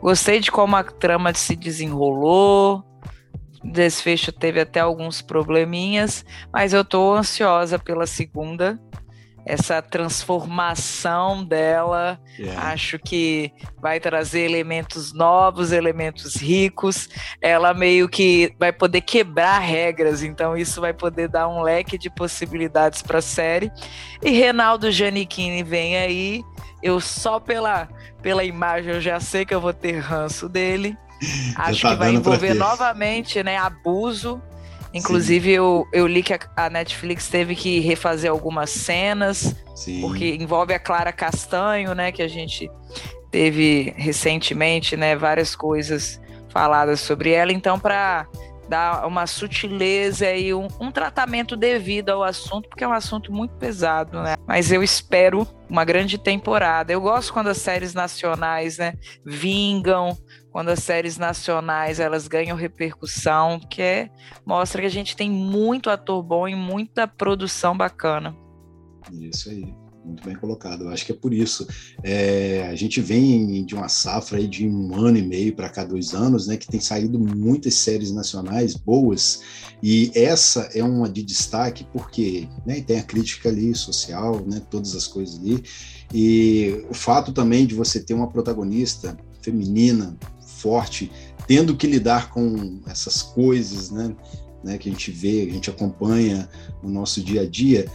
Gostei 0.00 0.40
de 0.40 0.50
como 0.50 0.76
a 0.76 0.82
trama 0.82 1.32
se 1.34 1.56
desenrolou. 1.56 2.84
Desfecho 3.62 4.30
teve 4.30 4.60
até 4.60 4.80
alguns 4.80 5.22
probleminhas, 5.22 6.24
mas 6.52 6.74
eu 6.74 6.84
tô 6.84 7.14
ansiosa 7.14 7.78
pela 7.78 8.06
segunda. 8.06 8.78
Essa 9.46 9.82
transformação 9.82 11.44
dela, 11.44 12.18
yeah. 12.38 12.70
acho 12.70 12.98
que 12.98 13.52
vai 13.80 14.00
trazer 14.00 14.40
elementos 14.40 15.12
novos, 15.12 15.72
elementos 15.72 16.36
ricos. 16.36 17.08
Ela 17.42 17.74
meio 17.74 18.08
que 18.08 18.54
vai 18.58 18.72
poder 18.72 19.02
quebrar 19.02 19.58
regras, 19.58 20.22
então 20.22 20.56
isso 20.56 20.80
vai 20.80 20.94
poder 20.94 21.28
dar 21.28 21.48
um 21.48 21.62
leque 21.62 21.98
de 21.98 22.08
possibilidades 22.08 23.02
para 23.02 23.18
a 23.18 23.22
série. 23.22 23.70
E 24.22 24.30
Renaldo 24.30 24.90
Giannichini 24.90 25.62
vem 25.62 25.96
aí. 25.96 26.42
Eu 26.82 27.00
só 27.00 27.40
pela 27.40 27.88
pela 28.24 28.42
imagem, 28.42 28.94
eu 28.94 29.00
já 29.02 29.20
sei 29.20 29.44
que 29.44 29.54
eu 29.54 29.60
vou 29.60 29.74
ter 29.74 29.98
ranço 29.98 30.48
dele. 30.48 30.96
Acho 31.56 31.82
tá 31.82 31.90
que 31.90 31.96
vai 31.96 32.14
envolver 32.14 32.54
novamente, 32.54 33.42
né, 33.42 33.58
abuso. 33.58 34.40
Inclusive, 34.94 35.50
eu, 35.50 35.88
eu 35.92 36.06
li 36.06 36.22
que 36.22 36.32
a, 36.32 36.38
a, 36.56 36.70
Netflix 36.70 37.28
teve 37.28 37.56
que 37.56 37.80
refazer 37.80 38.30
algumas 38.30 38.70
cenas, 38.70 39.56
Sim. 39.74 40.00
porque 40.00 40.36
envolve 40.36 40.72
a 40.72 40.78
Clara 40.78 41.12
Castanho, 41.12 41.94
né, 41.94 42.12
que 42.12 42.22
a 42.22 42.28
gente 42.28 42.70
teve 43.30 43.92
recentemente, 43.96 44.96
né, 44.96 45.16
várias 45.16 45.56
coisas 45.56 46.20
faladas 46.48 47.00
sobre 47.00 47.32
ela. 47.32 47.52
Então, 47.52 47.78
para 47.78 48.28
dar 48.68 49.06
uma 49.06 49.26
sutileza 49.26 50.30
e 50.32 50.54
um, 50.54 50.68
um, 50.80 50.90
tratamento 50.90 51.56
devido 51.56 52.10
ao 52.10 52.22
assunto, 52.22 52.68
porque 52.68 52.84
é 52.84 52.88
um 52.88 52.92
assunto 52.92 53.32
muito 53.32 53.54
pesado, 53.56 54.22
né? 54.22 54.36
Mas 54.46 54.72
eu 54.72 54.82
espero 54.82 55.46
uma 55.68 55.84
grande 55.84 56.16
temporada. 56.16 56.92
Eu 56.92 57.00
gosto 57.00 57.32
quando 57.32 57.48
as 57.48 57.58
séries 57.58 57.92
nacionais, 57.92 58.78
né, 58.78 58.94
vingam, 59.24 60.16
quando 60.54 60.68
as 60.68 60.84
séries 60.84 61.18
nacionais 61.18 61.98
elas 61.98 62.28
ganham 62.28 62.56
repercussão, 62.56 63.58
que 63.58 63.82
é, 63.82 64.08
mostra 64.46 64.80
que 64.80 64.86
a 64.86 64.90
gente 64.90 65.16
tem 65.16 65.28
muito 65.28 65.90
ator 65.90 66.22
bom 66.22 66.46
e 66.46 66.54
muita 66.54 67.08
produção 67.08 67.76
bacana. 67.76 68.36
Isso 69.10 69.50
aí 69.50 69.74
muito 70.04 70.22
bem 70.22 70.36
colocado. 70.36 70.84
Eu 70.84 70.90
acho 70.90 71.04
que 71.04 71.10
é 71.10 71.14
por 71.14 71.34
isso. 71.34 71.66
É, 72.04 72.68
a 72.70 72.74
gente 72.76 73.00
vem 73.00 73.64
de 73.64 73.74
uma 73.74 73.88
safra 73.88 74.38
aí 74.38 74.46
de 74.46 74.68
um 74.68 74.94
ano 74.94 75.18
e 75.18 75.22
meio 75.22 75.56
para 75.56 75.68
cá, 75.68 75.82
dois 75.82 76.14
anos, 76.14 76.46
né, 76.46 76.56
que 76.56 76.68
tem 76.68 76.78
saído 76.78 77.18
muitas 77.18 77.74
séries 77.74 78.12
nacionais 78.12 78.76
boas, 78.76 79.40
e 79.82 80.12
essa 80.14 80.70
é 80.72 80.84
uma 80.84 81.08
de 81.08 81.24
destaque 81.24 81.84
porque 81.92 82.46
né, 82.64 82.80
tem 82.80 83.00
a 83.00 83.02
crítica 83.02 83.48
ali 83.48 83.74
social, 83.74 84.40
né, 84.46 84.62
todas 84.70 84.94
as 84.94 85.08
coisas 85.08 85.40
ali, 85.40 85.64
e 86.12 86.84
o 86.88 86.94
fato 86.94 87.32
também 87.32 87.66
de 87.66 87.74
você 87.74 87.98
ter 87.98 88.14
uma 88.14 88.30
protagonista 88.30 89.16
feminina, 89.44 90.16
forte, 90.64 91.12
tendo 91.46 91.76
que 91.76 91.86
lidar 91.86 92.30
com 92.30 92.80
essas 92.86 93.20
coisas, 93.20 93.90
né, 93.90 94.16
né, 94.64 94.78
que 94.78 94.88
a 94.88 94.92
gente 94.92 95.10
vê, 95.10 95.42
a 95.42 95.52
gente 95.52 95.68
acompanha 95.68 96.48
no 96.82 96.88
nosso 96.88 97.22
dia 97.22 97.42
a 97.42 97.46
dia, 97.46 97.86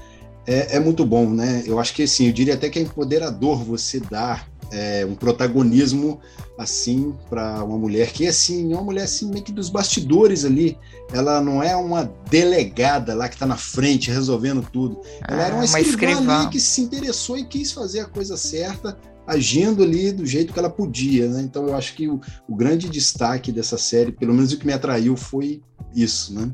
é, 0.45 0.75
é, 0.75 0.79
muito 0.79 1.03
bom, 1.03 1.29
né? 1.29 1.63
Eu 1.65 1.79
acho 1.79 1.93
que 1.93 2.03
assim, 2.03 2.27
eu 2.27 2.33
diria 2.33 2.53
até 2.53 2.69
que 2.69 2.79
é 2.79 2.81
empoderador 2.81 3.63
você 3.63 3.99
dar 3.99 4.47
é, 4.71 5.05
um 5.05 5.15
protagonismo 5.15 6.19
assim 6.57 7.15
para 7.29 7.63
uma 7.63 7.77
mulher 7.77 8.11
que 8.11 8.27
assim, 8.27 8.73
é 8.73 8.75
uma 8.75 8.83
mulher 8.83 9.03
assim 9.03 9.29
meio 9.29 9.43
que 9.43 9.51
dos 9.51 9.69
bastidores 9.69 10.43
ali. 10.43 10.77
Ela 11.11 11.41
não 11.41 11.63
é 11.63 11.75
uma 11.75 12.11
delegada 12.29 13.15
lá 13.15 13.27
que 13.27 13.35
está 13.35 13.45
na 13.45 13.57
frente 13.57 14.11
resolvendo 14.11 14.61
tudo. 14.71 15.01
Ela 15.27 15.41
ah, 15.41 15.45
era 15.45 15.55
uma, 15.55 15.65
uma 15.65 15.79
escrivã, 15.79 16.41
ali 16.41 16.49
que 16.49 16.59
se 16.59 16.81
interessou 16.81 17.37
e 17.37 17.45
quis 17.45 17.71
fazer 17.71 18.01
a 18.01 18.05
coisa 18.05 18.35
certa, 18.35 18.97
agindo 19.25 19.83
ali 19.83 20.11
do 20.11 20.25
jeito 20.25 20.51
que 20.51 20.59
ela 20.59 20.69
podia, 20.69 21.27
né? 21.29 21.41
Então 21.41 21.67
eu 21.67 21.75
acho 21.75 21.95
que 21.95 22.07
o, 22.07 22.19
o 22.47 22.55
grande 22.55 22.89
destaque 22.89 23.51
dessa 23.51 23.77
série, 23.77 24.11
pelo 24.11 24.33
menos 24.33 24.51
o 24.51 24.57
que 24.57 24.65
me 24.65 24.73
atraiu, 24.73 25.15
foi 25.15 25.61
isso, 25.95 26.33
né? 26.33 26.51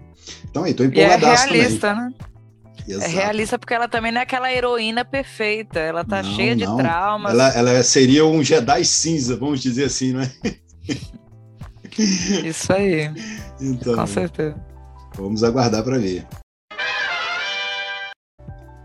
Então 0.50 0.64
aí, 0.64 0.74
tô 0.74 0.84
empolgadaço 0.84 1.48
e 1.48 1.50
é 1.50 1.54
realista, 1.54 1.90
também. 1.90 2.06
né? 2.06 2.14
É 2.88 2.92
Exato. 2.92 3.12
É 3.12 3.13
realista 3.13 3.60
porque 3.60 3.74
ela 3.74 3.88
também 3.88 4.12
não 4.12 4.20
é 4.20 4.24
aquela 4.24 4.51
heroína 4.51 5.04
perfeita. 5.04 5.80
Ela 5.80 6.04
tá 6.04 6.22
não, 6.22 6.36
cheia 6.36 6.56
não. 6.56 6.75
de 6.75 6.84
traumas. 6.84 7.34
Ela, 7.34 7.50
ela, 7.50 7.84
seria 7.84 8.25
um 8.25 8.44
Jedi 8.44 8.86
cinza, 8.86 9.36
vamos 9.36 9.62
dizer 9.62 9.86
assim, 9.86 10.13
não 10.13 10.22
é? 10.22 10.32
Isso 12.46 12.72
aí. 12.74 13.12
Então, 13.60 13.96
Com 13.96 14.08
certeza. 14.08 14.56
Vamos 15.15 15.44
aguardar 15.44 15.84
para 15.84 15.98
ver. 15.98 16.27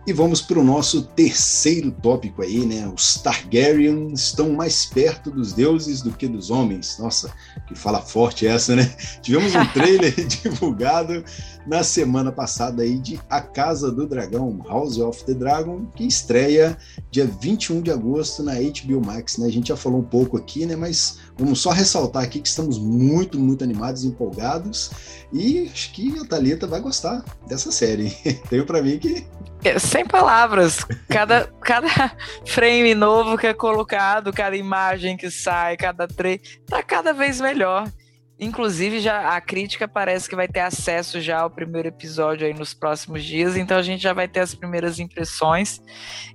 E 0.07 0.13
vamos 0.13 0.41
para 0.41 0.59
o 0.59 0.65
nosso 0.65 1.03
terceiro 1.03 1.91
tópico 1.91 2.43
aí, 2.43 2.65
né? 2.65 2.91
Os 2.93 3.17
Targaryen 3.17 4.13
estão 4.13 4.51
mais 4.51 4.87
perto 4.87 5.31
dos 5.31 5.53
deuses 5.53 6.01
do 6.01 6.11
que 6.11 6.27
dos 6.27 6.51
homens. 6.51 6.99
Nossa, 6.99 7.33
que 7.69 7.75
fala 7.75 8.01
forte 8.01 8.47
essa, 8.47 8.75
né? 8.75 8.85
Tivemos 9.23 9.55
um 9.55 9.67
trailer 9.73 10.15
divulgado 10.27 11.23
na 11.67 11.83
semana 11.83 12.33
passada 12.33 12.83
aí 12.83 12.99
de 12.99 13.21
A 13.29 13.41
Casa 13.41 13.91
do 13.91 14.07
Dragão, 14.07 14.65
House 14.69 14.99
of 14.99 15.25
the 15.25 15.35
Dragon, 15.35 15.87
que 15.95 16.07
estreia 16.07 16.77
dia 17.11 17.27
21 17.27 17.83
de 17.83 17.91
agosto 17.91 18.43
na 18.43 18.55
HBO 18.55 19.05
Max, 19.05 19.39
né? 19.39 19.47
A 19.47 19.53
gente 19.53 19.69
já 19.69 19.77
falou 19.77 20.01
um 20.01 20.05
pouco 20.05 20.37
aqui, 20.37 20.67
né? 20.67 20.77
Mas 20.77 21.19
vamos 21.39 21.61
só 21.61 21.71
ressaltar 21.71 22.23
aqui 22.23 22.41
que 22.41 22.49
estamos 22.49 22.79
muito, 22.79 23.39
muito 23.39 23.63
animados, 23.65 24.05
empolgados 24.05 24.91
e 25.33 25.69
acho 25.73 25.93
que 25.93 26.19
a 26.19 26.25
Thalita 26.25 26.67
vai 26.67 26.81
gostar 26.81 27.25
dessa 27.47 27.71
série. 27.71 28.11
Tenho 28.49 28.67
para 28.67 28.83
mim 28.83 28.99
que 28.99 29.27
é, 29.63 29.79
sem 29.79 30.07
palavras. 30.07 30.79
Cada, 31.09 31.47
cada 31.61 32.17
frame 32.47 32.95
novo 32.95 33.37
que 33.37 33.47
é 33.47 33.55
colocado, 33.55 34.33
cada 34.33 34.57
imagem 34.57 35.17
que 35.17 35.31
sai, 35.31 35.77
cada 35.77 36.09
trailer, 36.09 36.41
tá 36.67 36.83
cada 36.83 37.13
vez 37.13 37.41
melhor. 37.41 37.91
Inclusive, 38.41 39.01
já 39.01 39.37
a 39.37 39.41
crítica 39.41 39.87
parece 39.87 40.27
que 40.27 40.35
vai 40.35 40.49
ter 40.49 40.61
acesso 40.61 41.21
já 41.21 41.41
ao 41.41 41.51
primeiro 41.51 41.89
episódio 41.89 42.47
aí 42.47 42.55
nos 42.55 42.73
próximos 42.73 43.23
dias, 43.23 43.55
então 43.55 43.77
a 43.77 43.83
gente 43.83 44.03
já 44.03 44.15
vai 44.15 44.27
ter 44.27 44.41
as 44.41 44.55
primeiras 44.55 44.99
impressões. 44.99 45.79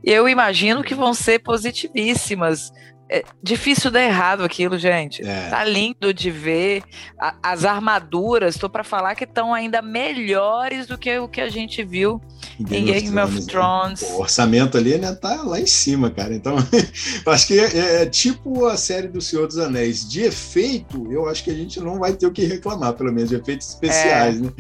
Eu 0.04 0.30
imagino 0.30 0.84
que 0.84 0.94
vão 0.94 1.16
ser 1.16 1.40
positivíssimas, 1.40 2.72
é 3.10 3.24
difícil 3.42 3.92
dar 3.92 4.04
errado 4.04 4.44
aquilo, 4.44 4.78
gente. 4.78 5.22
É. 5.26 5.50
Tá 5.50 5.64
lindo 5.64 6.14
de 6.14 6.32
ver. 6.32 6.84
A, 7.20 7.36
as 7.44 7.64
armaduras, 7.64 8.56
estou 8.56 8.70
para 8.70 8.84
falar 8.84 9.16
que 9.16 9.26
estão 9.26 9.54
ainda 9.54 9.82
melhores 9.82 10.88
do 10.88 10.98
que 10.98 11.18
o 11.20 11.28
que 11.28 11.40
a 11.40 11.50
gente 11.50 11.84
viu 11.84 12.20
Game 12.60 12.90
em 12.90 12.94
Game 12.94 13.20
of, 13.20 13.38
of 13.38 13.48
Thrones. 13.48 14.02
O 14.02 14.22
orçamento 14.22 14.78
ali, 14.78 14.98
né, 14.98 15.14
tá 15.14 15.44
lá 15.44 15.60
em 15.60 15.66
cima, 15.66 16.10
cara. 16.10 16.34
Então, 16.34 16.56
acho 17.28 17.48
que 17.48 17.60
é, 17.60 17.78
é, 17.78 18.02
é, 18.02 18.06
tipo 18.08 18.66
a 18.66 18.78
série 18.78 19.08
do 19.08 19.22
Senhor 19.22 19.46
dos 19.46 19.58
Anéis. 19.58 20.08
De 20.10 20.22
efeito, 20.22 21.12
eu 21.12 21.30
acho 21.30 21.44
que 21.44 21.52
a 21.52 21.56
gente 21.56 21.80
não 21.80 22.00
vai 22.00 22.14
ter 22.14 22.26
o 22.26 22.32
que 22.32 22.46
reclamar, 22.46 22.94
pelo 22.94 23.14
menos, 23.14 23.30
de 23.30 23.36
efeitos 23.36 23.70
especiais, 23.70 24.38
é. 24.38 24.42
né? 24.42 24.52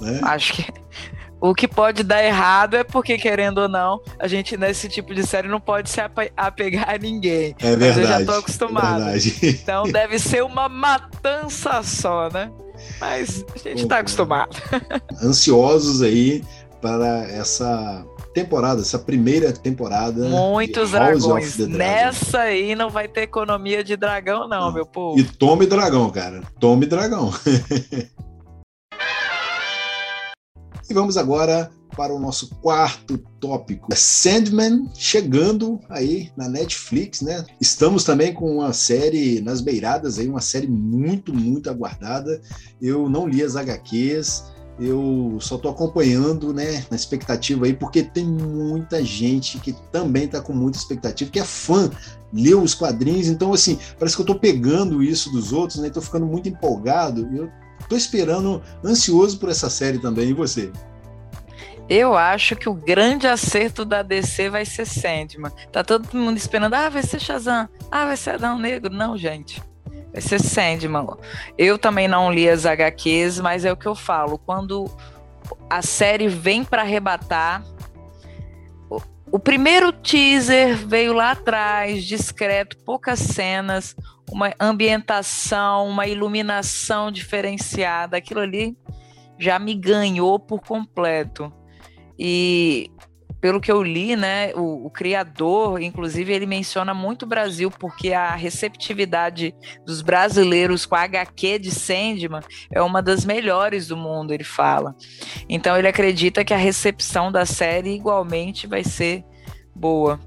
né? 0.00 0.20
Acho 0.22 0.52
que 0.52 0.66
o 1.40 1.54
que 1.54 1.68
pode 1.68 2.02
dar 2.02 2.22
errado 2.22 2.74
é 2.74 2.84
porque, 2.84 3.16
querendo 3.16 3.58
ou 3.58 3.68
não, 3.68 4.00
a 4.18 4.26
gente 4.26 4.56
nesse 4.56 4.88
tipo 4.88 5.14
de 5.14 5.26
série 5.26 5.48
não 5.48 5.60
pode 5.60 5.88
se 5.88 6.00
apegar 6.36 6.90
a 6.90 6.98
ninguém. 6.98 7.54
É 7.60 7.76
verdade. 7.76 7.88
Mas 7.88 7.96
eu 7.98 8.06
já 8.06 8.24
tô 8.24 8.32
acostumado. 8.32 9.04
É 9.04 9.18
então 9.42 9.84
deve 9.90 10.18
ser 10.18 10.42
uma 10.42 10.68
matança 10.68 11.82
só, 11.82 12.28
né? 12.30 12.50
Mas 13.00 13.44
a 13.54 13.68
gente 13.68 13.82
está 13.82 13.98
acostumado. 13.98 14.56
Ansiosos 15.22 16.02
aí 16.02 16.42
para 16.80 17.24
essa 17.30 18.04
temporada, 18.32 18.80
essa 18.80 18.98
primeira 18.98 19.52
temporada. 19.52 20.28
Muitos 20.28 20.92
dragões. 20.92 21.58
Nessa 21.58 22.40
aí 22.40 22.74
não 22.74 22.90
vai 22.90 23.08
ter 23.08 23.22
economia 23.22 23.82
de 23.82 23.96
dragão, 23.96 24.48
não, 24.48 24.66
não. 24.66 24.72
meu 24.72 24.86
povo. 24.86 25.18
E 25.18 25.24
tome 25.24 25.66
dragão, 25.66 26.08
cara. 26.10 26.42
Tome 26.58 26.86
dragão. 26.86 27.32
E 30.90 30.94
vamos 30.94 31.18
agora 31.18 31.70
para 31.94 32.14
o 32.14 32.18
nosso 32.18 32.48
quarto 32.62 33.18
tópico. 33.38 33.88
Sandman 33.94 34.88
chegando 34.94 35.78
aí 35.90 36.30
na 36.34 36.48
Netflix, 36.48 37.20
né? 37.20 37.44
Estamos 37.60 38.04
também 38.04 38.32
com 38.32 38.56
uma 38.56 38.72
série 38.72 39.40
nas 39.42 39.60
beiradas 39.60 40.18
aí, 40.18 40.26
uma 40.28 40.40
série 40.40 40.66
muito, 40.66 41.34
muito 41.34 41.68
aguardada. 41.68 42.40
Eu 42.80 43.06
não 43.08 43.28
li 43.28 43.42
as 43.42 43.54
HQs, 43.54 44.44
eu 44.80 45.36
só 45.40 45.56
estou 45.56 45.70
acompanhando, 45.70 46.54
né, 46.54 46.86
na 46.90 46.96
expectativa 46.96 47.66
aí, 47.66 47.74
porque 47.74 48.02
tem 48.02 48.24
muita 48.24 49.04
gente 49.04 49.58
que 49.58 49.74
também 49.90 50.24
está 50.24 50.40
com 50.40 50.52
muita 50.52 50.78
expectativa, 50.78 51.30
que 51.30 51.40
é 51.40 51.44
fã, 51.44 51.90
leu 52.32 52.62
os 52.62 52.74
quadrinhos, 52.74 53.26
então 53.26 53.52
assim, 53.52 53.78
parece 53.98 54.14
que 54.14 54.22
eu 54.22 54.24
estou 54.24 54.38
pegando 54.38 55.02
isso 55.02 55.30
dos 55.32 55.52
outros, 55.52 55.80
né? 55.80 55.88
Estou 55.88 56.02
ficando 56.02 56.26
muito 56.26 56.48
empolgado. 56.48 57.28
Eu 57.34 57.50
Tô 57.88 57.96
esperando, 57.96 58.62
ansioso 58.84 59.38
por 59.38 59.48
essa 59.48 59.70
série 59.70 59.98
também. 59.98 60.30
E 60.30 60.34
você? 60.34 60.70
Eu 61.88 62.14
acho 62.14 62.54
que 62.54 62.68
o 62.68 62.74
grande 62.74 63.26
acerto 63.26 63.82
da 63.82 64.02
DC 64.02 64.50
vai 64.50 64.66
ser 64.66 64.84
Sandman. 64.84 65.50
Tá 65.72 65.82
todo 65.82 66.14
mundo 66.14 66.36
esperando, 66.36 66.74
ah, 66.74 66.90
vai 66.90 67.02
ser 67.02 67.18
Shazam, 67.18 67.66
ah, 67.90 68.04
vai 68.04 68.16
ser 68.16 68.30
Adão 68.30 68.58
Negro. 68.58 68.92
Não, 68.92 69.16
gente. 69.16 69.62
Vai 70.12 70.20
ser 70.20 70.38
Sandman. 70.38 71.06
Eu 71.56 71.78
também 71.78 72.06
não 72.06 72.30
li 72.30 72.48
as 72.48 72.66
HQs, 72.66 73.40
mas 73.40 73.64
é 73.64 73.72
o 73.72 73.76
que 73.76 73.86
eu 73.86 73.94
falo. 73.94 74.36
Quando 74.36 74.90
a 75.70 75.80
série 75.80 76.28
vem 76.28 76.62
para 76.62 76.82
arrebatar, 76.82 77.64
o 79.30 79.38
primeiro 79.38 79.92
teaser 79.92 80.76
veio 80.76 81.12
lá 81.12 81.32
atrás, 81.32 82.04
discreto, 82.04 82.76
poucas 82.78 83.18
cenas, 83.18 83.94
uma 84.30 84.52
ambientação, 84.60 85.88
uma 85.88 86.06
iluminação 86.06 87.10
diferenciada. 87.10 88.16
Aquilo 88.16 88.40
ali 88.40 88.76
já 89.38 89.58
me 89.58 89.74
ganhou 89.74 90.38
por 90.38 90.60
completo. 90.60 91.52
E 92.18 92.90
pelo 93.40 93.60
que 93.60 93.70
eu 93.70 93.82
li, 93.82 94.16
né, 94.16 94.52
o, 94.54 94.86
o, 94.86 94.90
criador, 94.90 95.80
inclusive, 95.80 96.32
ele 96.32 96.46
menciona 96.46 96.92
muito 96.92 97.22
o 97.22 97.26
Brasil, 97.26 97.70
porque 97.70 98.12
a 98.12 98.34
receptividade 98.34 99.54
dos 99.86 100.02
brasileiros 100.02 100.84
com 100.84 100.96
a 100.96 101.02
HQ 101.02 101.58
de 101.60 101.70
Sandman 101.70 102.42
é 102.70 102.82
uma 102.82 103.00
das 103.00 103.24
melhores 103.24 103.86
do 103.88 103.96
mundo, 103.96 104.32
ele 104.32 104.44
fala. 104.44 104.94
Então 105.48 105.76
ele 105.76 105.88
acredita 105.88 106.44
que 106.44 106.54
a 106.54 106.58
recepção 106.58 107.30
da 107.30 107.46
série 107.46 107.94
igualmente 107.94 108.66
vai 108.66 108.82
ser 108.82 109.24
boa. 109.74 110.18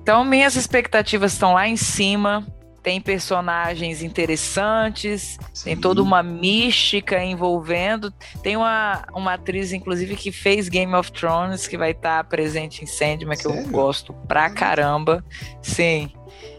Então 0.00 0.24
minhas 0.24 0.56
expectativas 0.56 1.32
estão 1.32 1.54
lá 1.54 1.68
em 1.68 1.76
cima 1.76 2.46
tem 2.86 3.00
personagens 3.00 4.00
interessantes, 4.00 5.36
Sim. 5.52 5.64
tem 5.64 5.76
toda 5.76 6.00
uma 6.00 6.22
mística 6.22 7.20
envolvendo. 7.20 8.14
Tem 8.44 8.56
uma, 8.56 9.04
uma 9.12 9.32
atriz, 9.32 9.72
inclusive, 9.72 10.14
que 10.14 10.30
fez 10.30 10.68
Game 10.68 10.94
of 10.94 11.10
Thrones, 11.10 11.66
que 11.66 11.76
vai 11.76 11.90
estar 11.90 12.22
presente 12.22 12.84
em 12.84 12.86
Sandman, 12.86 13.36
que 13.36 13.42
Sério? 13.42 13.60
eu 13.60 13.68
gosto 13.70 14.12
pra 14.28 14.48
caramba. 14.50 15.24
Sim. 15.60 16.12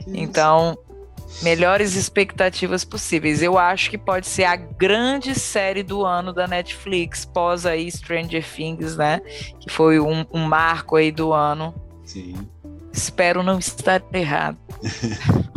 Então, 0.05 0.77
melhores 1.41 1.95
expectativas 1.95 2.83
possíveis. 2.83 3.41
Eu 3.41 3.57
acho 3.57 3.89
que 3.89 3.97
pode 3.97 4.27
ser 4.27 4.43
a 4.43 4.57
grande 4.57 5.33
série 5.33 5.81
do 5.81 6.05
ano 6.05 6.33
da 6.33 6.45
Netflix, 6.45 7.23
pós 7.23 7.65
aí 7.65 7.89
Stranger 7.89 8.45
Things, 8.45 8.97
né? 8.97 9.21
Que 9.61 9.71
foi 9.71 9.97
um, 9.97 10.25
um 10.33 10.43
marco 10.45 10.97
aí 10.97 11.09
do 11.09 11.31
ano. 11.31 11.73
Sim. 12.03 12.35
Espero 12.91 13.41
não 13.41 13.59
estar 13.59 14.03
errado. 14.11 14.57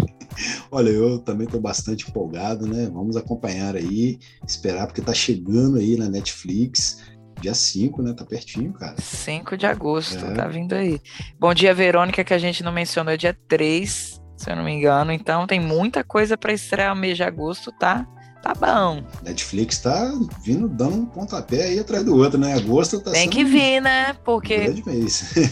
Olha, 0.70 0.90
eu 0.90 1.18
também 1.18 1.46
estou 1.46 1.60
bastante 1.60 2.08
empolgado, 2.08 2.66
né? 2.66 2.88
Vamos 2.92 3.16
acompanhar 3.16 3.76
aí, 3.76 4.18
esperar, 4.46 4.86
porque 4.86 5.00
está 5.00 5.14
chegando 5.14 5.78
aí 5.78 5.96
na 5.96 6.08
Netflix. 6.08 7.02
Dia 7.40 7.54
5, 7.54 8.02
né? 8.02 8.12
Tá 8.12 8.24
pertinho, 8.24 8.72
cara. 8.72 8.96
5 9.00 9.56
de 9.56 9.66
agosto, 9.66 10.24
é. 10.24 10.32
tá 10.32 10.46
vindo 10.46 10.74
aí. 10.74 11.00
Bom 11.38 11.54
dia, 11.54 11.72
Verônica, 11.72 12.22
que 12.22 12.34
a 12.34 12.38
gente 12.38 12.62
não 12.62 12.70
mencionou, 12.70 13.14
é 13.14 13.16
dia 13.16 13.36
3, 13.48 14.20
se 14.36 14.50
eu 14.50 14.56
não 14.56 14.64
me 14.64 14.72
engano. 14.72 15.10
Então 15.10 15.46
tem 15.46 15.58
muita 15.58 16.04
coisa 16.04 16.36
para 16.36 16.52
estrear 16.52 16.94
no 16.94 17.00
mês 17.00 17.16
de 17.16 17.22
agosto, 17.22 17.72
tá? 17.72 18.06
Tá 18.42 18.54
bom. 18.54 19.02
Netflix 19.22 19.78
tá 19.78 20.12
vindo 20.42 20.66
dando 20.66 20.96
um 20.96 21.06
pontapé 21.06 21.64
aí 21.64 21.78
atrás 21.78 22.02
do 22.04 22.16
outro, 22.16 22.38
né? 22.38 22.54
Agosto 22.54 22.98
tá 22.98 23.10
Tem 23.10 23.28
que 23.28 23.44
vir, 23.44 23.82
né? 23.82 24.14
Porque 24.24 24.72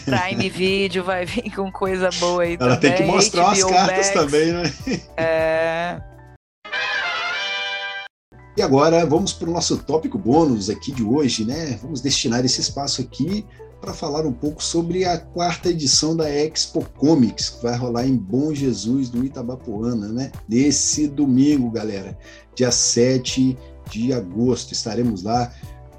Prime 0.05 0.49
Video 0.49 1.03
vai 1.03 1.23
vir 1.25 1.53
com 1.55 1.71
coisa 1.71 2.09
boa 2.19 2.43
aí 2.43 2.57
Ela 2.59 2.75
também. 2.77 2.95
tem 2.97 3.05
que 3.05 3.11
mostrar 3.11 3.43
HBO 3.43 3.51
as 3.51 3.63
cartas 3.63 4.07
Max. 4.07 4.09
também, 4.09 4.51
né? 4.53 4.73
É. 5.17 6.01
E 8.57 8.61
agora 8.61 9.05
vamos 9.05 9.33
para 9.33 9.49
o 9.49 9.53
nosso 9.53 9.77
tópico 9.77 10.17
bônus 10.17 10.69
aqui 10.69 10.91
de 10.91 11.03
hoje, 11.03 11.45
né? 11.45 11.77
Vamos 11.81 12.01
destinar 12.01 12.43
esse 12.43 12.59
espaço 12.59 13.01
aqui 13.01 13.45
para 13.81 13.93
falar 13.93 14.25
um 14.25 14.33
pouco 14.33 14.63
sobre 14.63 15.05
a 15.05 15.17
quarta 15.17 15.69
edição 15.69 16.15
da 16.15 16.29
Expo 16.29 16.83
Comics, 16.97 17.49
que 17.49 17.63
vai 17.63 17.75
rolar 17.75 18.05
em 18.05 18.15
Bom 18.15 18.53
Jesus 18.53 19.09
do 19.09 19.23
Itabapoana, 19.23 20.09
né? 20.09 20.31
Nesse 20.47 21.07
domingo, 21.07 21.71
galera, 21.71 22.17
dia 22.55 22.71
7 22.71 23.57
de 23.89 24.13
agosto. 24.13 24.73
Estaremos 24.73 25.23
lá 25.23 25.51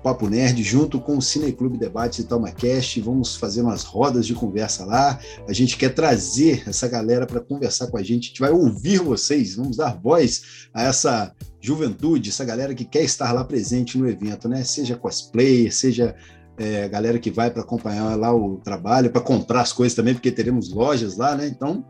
Papo 0.03 0.29
Nerd, 0.29 0.63
junto 0.63 0.99
com 0.99 1.19
o 1.19 1.23
Cineclube 1.23 1.79
Debates 1.79 2.19
e 2.19 2.25
TalmaCast. 2.25 3.01
Vamos 3.01 3.37
fazer 3.37 3.61
umas 3.61 3.83
rodas 3.83 4.27
de 4.27 4.35
conversa 4.35 4.85
lá. 4.85 5.19
A 5.47 5.53
gente 5.53 5.77
quer 5.77 5.95
trazer 5.95 6.63
essa 6.67 6.89
galera 6.89 7.27
para 7.27 7.41
conversar 7.41 7.89
com 7.89 7.99
a 7.99 8.03
gente. 8.03 8.25
A 8.25 8.29
gente 8.29 8.41
vai 8.41 8.51
ouvir 8.51 8.99
vocês, 8.99 9.57
vamos 9.57 9.77
dar 9.77 9.99
voz 10.01 10.69
a 10.73 10.85
essa 10.85 11.35
juventude, 11.61 12.31
essa 12.31 12.45
galera 12.45 12.75
que 12.75 12.85
quer 12.85 13.03
estar 13.03 13.33
lá 13.33 13.45
presente 13.45 13.99
no 13.99 14.09
evento, 14.09 14.49
né? 14.49 14.65
Seja 14.65 14.97
cosplayer, 14.97 15.75
seja 15.75 16.15
é, 16.61 16.87
galera 16.91 17.19
que 17.19 17.31
vai 17.31 17.51
para 17.51 17.63
acompanhar 17.63 18.15
lá 18.17 18.35
o 18.35 18.59
trabalho, 18.59 19.11
para 19.11 19.23
comprar 19.23 19.63
as 19.63 19.73
coisas 19.73 19.97
também, 19.97 20.13
porque 20.13 20.31
teremos 20.31 20.71
lojas 20.71 21.17
lá, 21.17 21.35
né? 21.35 21.47
Então, 21.47 21.83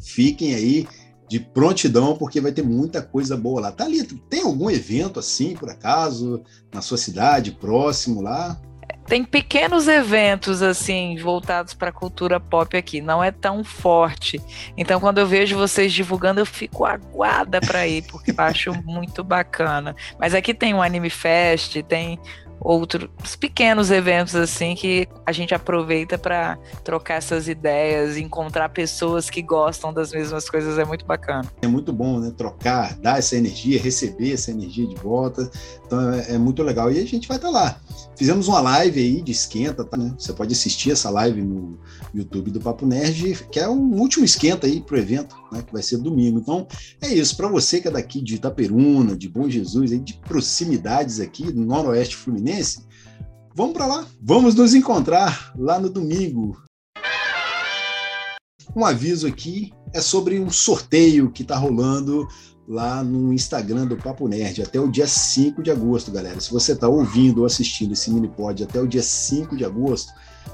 fiquem 0.00 0.52
aí 0.52 0.88
de 1.28 1.38
prontidão, 1.38 2.16
porque 2.16 2.40
vai 2.40 2.50
ter 2.50 2.64
muita 2.64 3.00
coisa 3.00 3.36
boa 3.36 3.60
lá. 3.60 3.70
Thalita, 3.70 4.16
tem 4.28 4.42
algum 4.42 4.68
evento 4.68 5.20
assim, 5.20 5.54
por 5.54 5.70
acaso, 5.70 6.42
na 6.74 6.80
sua 6.80 6.98
cidade, 6.98 7.52
próximo 7.52 8.20
lá? 8.20 8.60
Tem 9.06 9.24
pequenos 9.24 9.86
eventos 9.86 10.60
assim 10.60 11.16
voltados 11.16 11.72
para 11.72 11.90
a 11.90 11.92
cultura 11.92 12.40
pop 12.40 12.76
aqui, 12.76 13.00
não 13.00 13.22
é 13.22 13.30
tão 13.30 13.62
forte. 13.62 14.40
Então, 14.76 14.98
quando 14.98 15.18
eu 15.18 15.26
vejo 15.26 15.56
vocês 15.56 15.92
divulgando, 15.92 16.40
eu 16.40 16.46
fico 16.46 16.84
aguada 16.84 17.60
para 17.60 17.86
ir, 17.86 18.02
porque 18.10 18.32
eu 18.32 18.34
acho 18.38 18.72
muito 18.82 19.22
bacana. 19.22 19.94
Mas 20.18 20.34
aqui 20.34 20.52
tem 20.52 20.74
o 20.74 20.82
Anime 20.82 21.10
Fest, 21.10 21.80
tem 21.84 22.18
outros 22.60 23.08
pequenos 23.36 23.90
eventos 23.90 24.34
assim 24.34 24.74
que 24.74 25.08
a 25.24 25.32
gente 25.32 25.54
aproveita 25.54 26.18
para 26.18 26.58
trocar 26.84 27.14
essas 27.14 27.48
ideias, 27.48 28.16
encontrar 28.16 28.68
pessoas 28.70 29.30
que 29.30 29.42
gostam 29.42 29.92
das 29.92 30.12
mesmas 30.12 30.48
coisas 30.48 30.78
é 30.78 30.84
muito 30.84 31.04
bacana. 31.04 31.50
É 31.62 31.66
muito 31.66 31.92
bom, 31.92 32.18
né? 32.18 32.32
Trocar, 32.36 32.94
dar 32.98 33.18
essa 33.18 33.36
energia, 33.36 33.80
receber 33.80 34.32
essa 34.32 34.50
energia 34.50 34.86
de 34.86 34.96
volta. 34.96 35.50
Então 35.86 36.12
é, 36.12 36.34
é 36.34 36.38
muito 36.38 36.62
legal. 36.62 36.90
E 36.90 36.98
a 36.98 37.06
gente 37.06 37.28
vai 37.28 37.36
estar 37.36 37.48
tá 37.48 37.54
lá. 37.54 37.80
Fizemos 38.16 38.48
uma 38.48 38.60
live 38.60 39.00
aí 39.00 39.22
de 39.22 39.32
esquenta, 39.32 39.84
tá? 39.84 39.96
Né? 39.96 40.12
Você 40.18 40.32
pode 40.32 40.52
assistir 40.52 40.90
essa 40.90 41.08
live 41.10 41.40
no 41.42 41.78
YouTube 42.14 42.50
do 42.50 42.60
Papo 42.60 42.84
Nerd, 42.84 43.46
que 43.50 43.60
é 43.60 43.68
um 43.68 43.94
último 43.94 44.24
esquenta 44.24 44.66
aí 44.66 44.80
pro 44.80 44.98
evento, 44.98 45.36
né? 45.52 45.62
Que 45.62 45.72
vai 45.72 45.82
ser 45.82 45.98
domingo. 45.98 46.38
Então 46.38 46.66
é 47.00 47.12
isso. 47.12 47.36
Para 47.36 47.48
você 47.48 47.80
que 47.80 47.88
é 47.88 47.90
daqui 47.90 48.20
de 48.20 48.36
Itaperuna, 48.36 49.16
de 49.16 49.28
Bom 49.28 49.48
Jesus, 49.48 49.90
de 49.90 50.14
proximidades 50.14 51.20
aqui 51.20 51.52
no 51.52 51.64
Noroeste 51.64 52.16
Fluminense, 52.16 52.84
vamos 53.54 53.72
para 53.72 53.86
lá. 53.86 54.06
Vamos 54.20 54.54
nos 54.54 54.74
encontrar 54.74 55.52
lá 55.56 55.78
no 55.78 55.88
domingo. 55.88 56.56
Um 58.76 58.84
aviso 58.84 59.26
aqui 59.26 59.72
é 59.92 60.00
sobre 60.00 60.38
um 60.38 60.50
sorteio 60.50 61.30
que 61.30 61.42
está 61.42 61.56
rolando 61.56 62.28
lá 62.68 63.02
no 63.02 63.32
Instagram 63.32 63.86
do 63.86 63.96
Papo 63.96 64.28
Nerd 64.28 64.62
até 64.62 64.78
o 64.78 64.90
dia 64.90 65.06
5 65.06 65.62
de 65.62 65.70
agosto, 65.70 66.12
galera. 66.12 66.38
Se 66.38 66.52
você 66.52 66.72
está 66.72 66.86
ouvindo 66.86 67.38
ou 67.38 67.46
assistindo 67.46 67.94
esse 67.94 68.10
mini 68.10 68.28
pod 68.28 68.62
até 68.62 68.78
o 68.78 68.86
dia 68.86 69.02
5 69.02 69.56
de 69.56 69.64
agosto, 69.64 70.12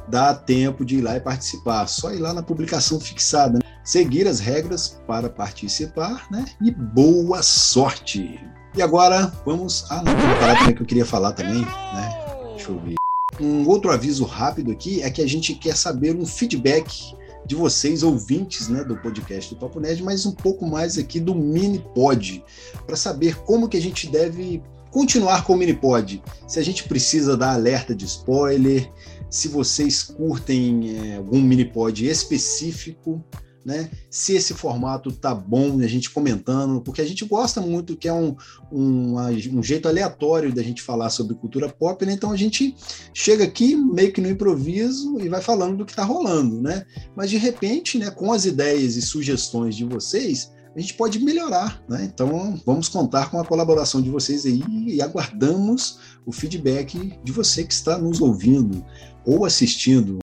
dá 0.09 0.33
tempo 0.33 0.85
de 0.85 0.99
ir 0.99 1.01
lá 1.01 1.17
e 1.17 1.21
participar. 1.21 1.89
Só 1.89 2.13
ir 2.13 2.21
lá 2.21 2.33
na 2.33 2.43
publicação 2.43 3.01
fixada, 3.01 3.59
né? 3.59 3.74
Seguir 3.85 4.27
as 4.27 4.40
regras 4.40 5.01
para 5.07 5.29
participar, 5.29 6.27
né? 6.31 6.44
E 6.61 6.70
boa 6.70 7.42
sorte! 7.42 8.40
E 8.77 8.83
agora 8.83 9.33
vamos. 9.47 9.85
Ah, 9.90 10.03
parada 10.40 10.73
que 10.73 10.83
eu 10.83 10.87
queria 10.87 11.07
falar 11.07 11.33
também, 11.33 11.61
né? 11.61 12.25
Deixa 12.57 12.70
eu 12.70 12.81
ver. 12.81 12.94
Um 13.40 13.68
outro 13.68 13.90
aviso 13.90 14.25
rápido 14.25 14.73
aqui 14.73 15.03
é 15.03 15.11
que 15.11 15.23
a 15.23 15.29
gente 15.29 15.55
quer 15.55 15.77
saber 15.77 16.16
um 16.16 16.25
feedback 16.25 17.14
de 17.47 17.55
vocês, 17.55 18.03
ouvintes 18.03 18.68
né, 18.68 18.83
do 18.83 18.97
podcast 18.97 19.55
do 19.55 19.61
Papo 19.61 19.79
Nerd, 19.79 20.03
mas 20.03 20.25
um 20.25 20.33
pouco 20.33 20.66
mais 20.66 20.97
aqui 20.97 21.20
do 21.20 21.35
mini 21.35 21.79
pod, 21.94 22.42
para 22.87 22.97
saber 22.97 23.37
como 23.42 23.68
que 23.68 23.77
a 23.77 23.83
gente 23.83 24.09
deve 24.09 24.62
continuar 24.90 25.44
com 25.44 25.55
o 25.55 25.57
mini 25.57 25.75
pod. 25.75 26.23
Se 26.47 26.59
a 26.59 26.62
gente 26.62 26.85
precisa 26.85 27.37
dar 27.37 27.53
alerta 27.53 27.94
de 27.94 28.05
spoiler, 28.07 28.90
se 29.29 29.49
vocês 29.49 30.03
curtem 30.03 30.97
é, 30.97 31.16
algum 31.16 31.40
mini 31.40 31.64
pod 31.64 32.09
específico, 32.09 33.23
né? 33.64 33.90
Se 34.11 34.35
esse 34.35 34.53
formato 34.53 35.11
tá 35.11 35.35
bom, 35.35 35.81
a 35.81 35.87
gente 35.87 36.11
comentando, 36.11 36.81
porque 36.81 37.00
a 37.00 37.07
gente 37.07 37.24
gosta 37.24 37.61
muito 37.61 37.96
que 37.96 38.07
é 38.07 38.12
um, 38.12 38.37
um, 38.70 39.16
um 39.53 39.62
jeito 39.62 39.88
aleatório 39.88 40.55
da 40.55 40.62
gente 40.62 40.83
falar 40.83 41.11
sobre 41.11 41.35
cultura 41.35 41.68
pop, 41.68 42.05
né? 42.05 42.12
Então 42.12 42.31
a 42.31 42.37
gente 42.37 42.77
chega 43.14 43.44
aqui 43.44 43.74
meio 43.74 44.12
que 44.12 44.20
no 44.20 44.29
improviso 44.29 45.18
e 45.20 45.29
vai 45.29 45.40
falando 45.40 45.79
do 45.79 45.87
que 45.87 45.94
tá 45.94 46.05
rolando, 46.05 46.61
né? 46.61 46.85
Mas 47.16 47.31
de 47.31 47.37
repente, 47.37 47.98
né, 47.98 48.11
com 48.11 48.33
as 48.33 48.44
ideias 48.44 48.96
e 48.96 49.03
sugestões 49.03 49.74
de 49.74 49.85
vocês, 49.85 50.53
a 50.77 50.81
gente 50.81 50.94
pode 50.94 51.20
melhorar, 51.20 51.83
né? 51.88 52.05
Então 52.05 52.61
vamos 52.66 52.88
contar 52.88 53.31
com 53.31 53.38
a 53.38 53.44
colaboração 53.44 54.03
de 54.03 54.11
vocês 54.11 54.44
aí 54.44 54.62
e 54.87 55.00
aguardamos 55.00 55.98
o 56.27 56.33
feedback 56.33 57.18
de 57.22 57.33
você 57.33 57.64
que 57.64 57.72
está 57.72 57.96
nos 57.96 58.20
ouvindo 58.20 58.85
ou 59.24 59.44
assistindo. 59.44 60.18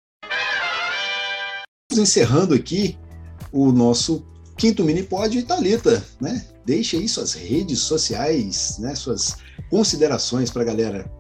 Encerrando 1.92 2.54
aqui 2.54 2.98
o 3.58 3.72
nosso 3.72 4.24
quinto 4.56 4.84
mini 4.84 5.02
pod 5.02 5.42
Talita, 5.44 6.04
né? 6.22 6.46
Deixe 6.64 6.98
aí 6.98 7.08
suas 7.10 7.34
redes 7.34 7.80
sociais, 7.80 8.78
né? 8.80 8.94
Suas 8.94 9.38
considerações 9.70 10.52
para 10.52 10.62
a 10.62 10.66
galera. 10.66 11.12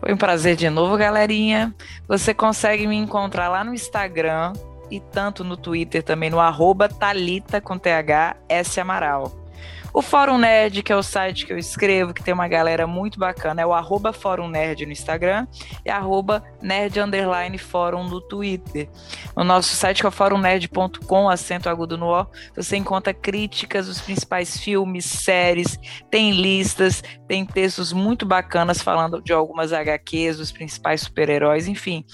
Foi 0.00 0.12
um 0.12 0.16
prazer 0.16 0.54
de 0.54 0.70
novo, 0.70 0.96
galerinha. 0.96 1.74
Você 2.06 2.32
consegue 2.32 2.86
me 2.86 2.94
encontrar 2.94 3.48
lá 3.48 3.64
no 3.64 3.74
Instagram 3.74 4.52
e 4.90 5.00
tanto 5.00 5.42
no 5.42 5.56
Twitter 5.56 6.04
também 6.04 6.30
no 6.30 6.38
arroba 6.38 6.88
Talita 6.88 7.60
com 7.60 7.76
TH 7.76 8.36
S 8.48 8.80
Amaral. 8.80 9.47
O 9.92 10.02
Fórum 10.02 10.38
Nerd, 10.38 10.82
que 10.82 10.92
é 10.92 10.96
o 10.96 11.02
site 11.02 11.46
que 11.46 11.52
eu 11.52 11.58
escrevo, 11.58 12.12
que 12.12 12.22
tem 12.22 12.34
uma 12.34 12.46
galera 12.46 12.86
muito 12.86 13.18
bacana, 13.18 13.62
é 13.62 13.66
o 13.66 13.72
arroba 13.72 14.12
Fórum 14.12 14.48
Nerd 14.48 14.84
no 14.84 14.92
Instagram 14.92 15.46
e 15.84 15.90
arroba 15.90 16.42
Nerd 16.62 17.00
Underline 17.00 17.56
Fórum 17.58 18.04
no 18.04 18.20
Twitter. 18.20 18.88
No 19.36 19.44
nosso 19.44 19.74
site, 19.74 20.00
que 20.00 20.06
é 20.06 20.08
o 20.08 20.12
fórumnerd.com, 20.12 21.28
acento 21.28 21.68
agudo 21.68 21.96
no 21.96 22.08
O, 22.08 22.26
você 22.54 22.76
encontra 22.76 23.14
críticas 23.14 23.86
dos 23.86 24.00
principais 24.00 24.58
filmes, 24.58 25.04
séries, 25.06 25.78
tem 26.10 26.32
listas, 26.32 27.02
tem 27.26 27.44
textos 27.44 27.92
muito 27.92 28.26
bacanas 28.26 28.82
falando 28.82 29.22
de 29.22 29.32
algumas 29.32 29.72
HQs, 29.72 30.36
dos 30.36 30.52
principais 30.52 31.00
super-heróis, 31.00 31.66
enfim. 31.66 32.04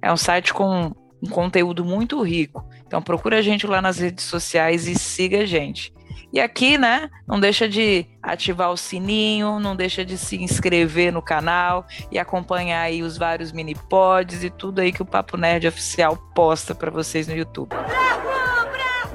É 0.00 0.12
um 0.12 0.16
site 0.16 0.52
com 0.52 0.92
um 1.22 1.28
conteúdo 1.28 1.84
muito 1.84 2.20
rico. 2.22 2.64
Então 2.86 3.00
procura 3.00 3.38
a 3.38 3.42
gente 3.42 3.66
lá 3.66 3.80
nas 3.80 3.98
redes 3.98 4.24
sociais 4.24 4.86
e 4.86 4.94
siga 4.98 5.40
a 5.40 5.46
gente. 5.46 5.92
E 6.32 6.40
aqui, 6.40 6.78
né, 6.78 7.10
não 7.28 7.38
deixa 7.38 7.68
de 7.68 8.06
ativar 8.22 8.72
o 8.72 8.76
sininho, 8.76 9.60
não 9.60 9.76
deixa 9.76 10.02
de 10.02 10.16
se 10.16 10.42
inscrever 10.42 11.12
no 11.12 11.20
canal 11.20 11.86
e 12.10 12.18
acompanhar 12.18 12.80
aí 12.80 13.02
os 13.02 13.18
vários 13.18 13.52
mini 13.52 13.74
pods 13.74 14.42
e 14.42 14.48
tudo 14.48 14.80
aí 14.80 14.92
que 14.92 15.02
o 15.02 15.06
Papo 15.06 15.36
Nerd 15.36 15.66
Oficial 15.68 16.16
posta 16.34 16.74
para 16.74 16.90
vocês 16.90 17.28
no 17.28 17.36
YouTube. 17.36 17.76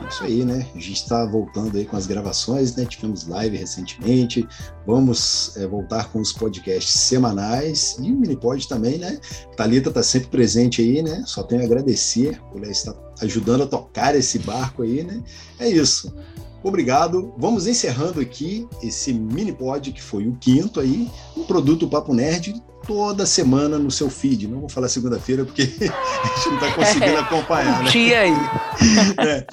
Isso 0.10 0.24
aí, 0.24 0.46
né? 0.46 0.66
A 0.74 0.80
gente 0.80 0.94
está 0.94 1.26
voltando 1.26 1.76
aí 1.76 1.86
com 1.86 1.98
as 1.98 2.08
gravações, 2.08 2.76
né? 2.76 2.86
Tivemos 2.86 3.28
live 3.28 3.58
recentemente, 3.58 4.48
vamos 4.86 5.58
é, 5.58 5.68
voltar 5.68 6.10
com 6.10 6.22
os 6.22 6.32
podcasts 6.32 6.94
semanais 6.94 7.98
e 8.00 8.12
o 8.12 8.16
Minipod 8.16 8.70
também, 8.70 8.98
né? 8.98 9.20
Talita 9.58 9.90
está 9.90 10.02
sempre 10.02 10.30
presente 10.30 10.82
aí, 10.82 11.02
né? 11.02 11.24
Só 11.26 11.44
tenho 11.44 11.62
a 11.62 11.66
agradecer 11.66 12.40
por 12.52 12.64
ela 12.64 12.72
estar 12.72 12.96
ajudando 13.22 13.64
a 13.64 13.68
tocar 13.68 14.16
esse 14.16 14.40
barco 14.40 14.84
aí, 14.84 15.04
né? 15.04 15.22
É 15.60 15.68
isso. 15.68 16.16
Obrigado. 16.64 17.34
Vamos 17.38 17.68
encerrando 17.68 18.20
aqui 18.20 18.68
esse 18.82 19.14
mini 19.14 19.54
pod 19.54 19.92
que 19.92 20.02
foi 20.02 20.28
o 20.28 20.36
quinto 20.36 20.80
aí, 20.80 21.10
um 21.36 21.44
produto 21.44 21.88
Papo 21.88 22.14
Nerd 22.14 22.62
toda 22.86 23.26
semana 23.26 23.78
no 23.78 23.92
seu 23.92 24.10
feed. 24.10 24.48
Não 24.48 24.62
vou 24.62 24.70
falar 24.70 24.90
segunda-feira 24.90 25.46
porque 25.46 25.64
a 25.82 26.36
gente 26.36 26.48
não 26.48 26.56
está 26.56 26.74
conseguindo 26.74 27.18
acompanhar. 27.20 27.82
um 27.82 27.84
né? 27.84 27.92
dia 27.92 28.20
aí. 28.22 28.34
É. 29.20 29.46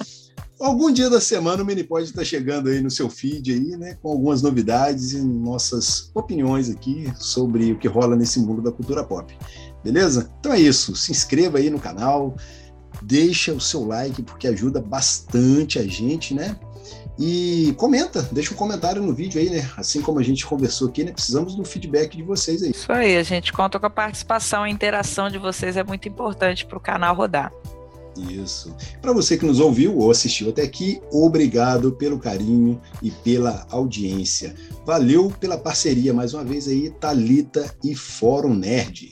Algum 0.57 0.89
dia 0.89 1.09
da 1.09 1.19
semana 1.19 1.61
o 1.61 1.65
Minipod 1.65 2.05
está 2.05 2.23
chegando 2.23 2.69
aí 2.69 2.79
no 2.81 2.89
seu 2.89 3.09
feed 3.09 3.51
aí, 3.51 3.77
né, 3.77 3.97
com 4.01 4.09
algumas 4.09 4.41
novidades 4.41 5.11
e 5.11 5.21
nossas 5.21 6.09
opiniões 6.15 6.69
aqui 6.69 7.11
sobre 7.17 7.73
o 7.73 7.77
que 7.77 7.89
rola 7.89 8.15
nesse 8.15 8.39
mundo 8.39 8.61
da 8.61 8.71
cultura 8.71 9.03
pop. 9.03 9.37
Beleza? 9.83 10.31
Então 10.39 10.53
é 10.53 10.59
isso. 10.59 10.95
Se 10.95 11.11
inscreva 11.11 11.57
aí 11.57 11.69
no 11.69 11.77
canal, 11.77 12.37
deixa 13.01 13.51
o 13.51 13.59
seu 13.59 13.85
like 13.85 14.23
porque 14.23 14.47
ajuda 14.47 14.79
bastante 14.79 15.77
a 15.77 15.85
gente, 15.85 16.33
né? 16.33 16.57
E 17.17 17.73
comenta, 17.77 18.21
deixa 18.31 18.53
um 18.53 18.57
comentário 18.57 19.01
no 19.01 19.13
vídeo 19.13 19.39
aí, 19.39 19.49
né? 19.49 19.69
Assim 19.77 20.01
como 20.01 20.19
a 20.19 20.23
gente 20.23 20.45
conversou 20.45 20.89
aqui, 20.89 21.03
né? 21.03 21.11
Precisamos 21.11 21.55
do 21.55 21.63
feedback 21.63 22.17
de 22.17 22.23
vocês 22.23 22.61
aí. 22.61 22.71
Isso 22.71 22.91
aí, 22.91 23.15
a 23.15 23.23
gente 23.23 23.53
conta 23.53 23.79
com 23.79 23.85
a 23.85 23.89
participação, 23.89 24.63
a 24.63 24.69
interação 24.69 25.29
de 25.29 25.37
vocês 25.37 25.77
é 25.77 25.83
muito 25.83 26.09
importante 26.09 26.65
para 26.65 26.77
o 26.77 26.81
canal 26.81 27.15
rodar. 27.15 27.51
Isso. 28.17 28.75
Para 29.01 29.13
você 29.13 29.37
que 29.37 29.45
nos 29.45 29.59
ouviu 29.59 29.97
ou 29.97 30.09
assistiu 30.09 30.49
até 30.49 30.61
aqui, 30.61 31.01
obrigado 31.11 31.91
pelo 31.91 32.17
carinho 32.17 32.81
e 33.01 33.11
pela 33.11 33.65
audiência. 33.69 34.55
Valeu 34.85 35.29
pela 35.29 35.57
parceria 35.57 36.13
mais 36.13 36.33
uma 36.33 36.43
vez 36.43 36.67
aí, 36.67 36.89
Talita 36.89 37.75
e 37.83 37.95
Fórum 37.95 38.53
Nerd. 38.53 39.11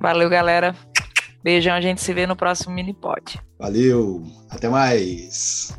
Valeu, 0.00 0.28
galera. 0.28 0.76
Beijão, 1.42 1.74
a 1.74 1.80
gente 1.80 2.02
se 2.02 2.12
vê 2.12 2.26
no 2.26 2.36
próximo 2.36 2.74
mini 2.74 2.92
pod. 2.92 3.40
Valeu, 3.58 4.22
até 4.50 4.68
mais. 4.68 5.72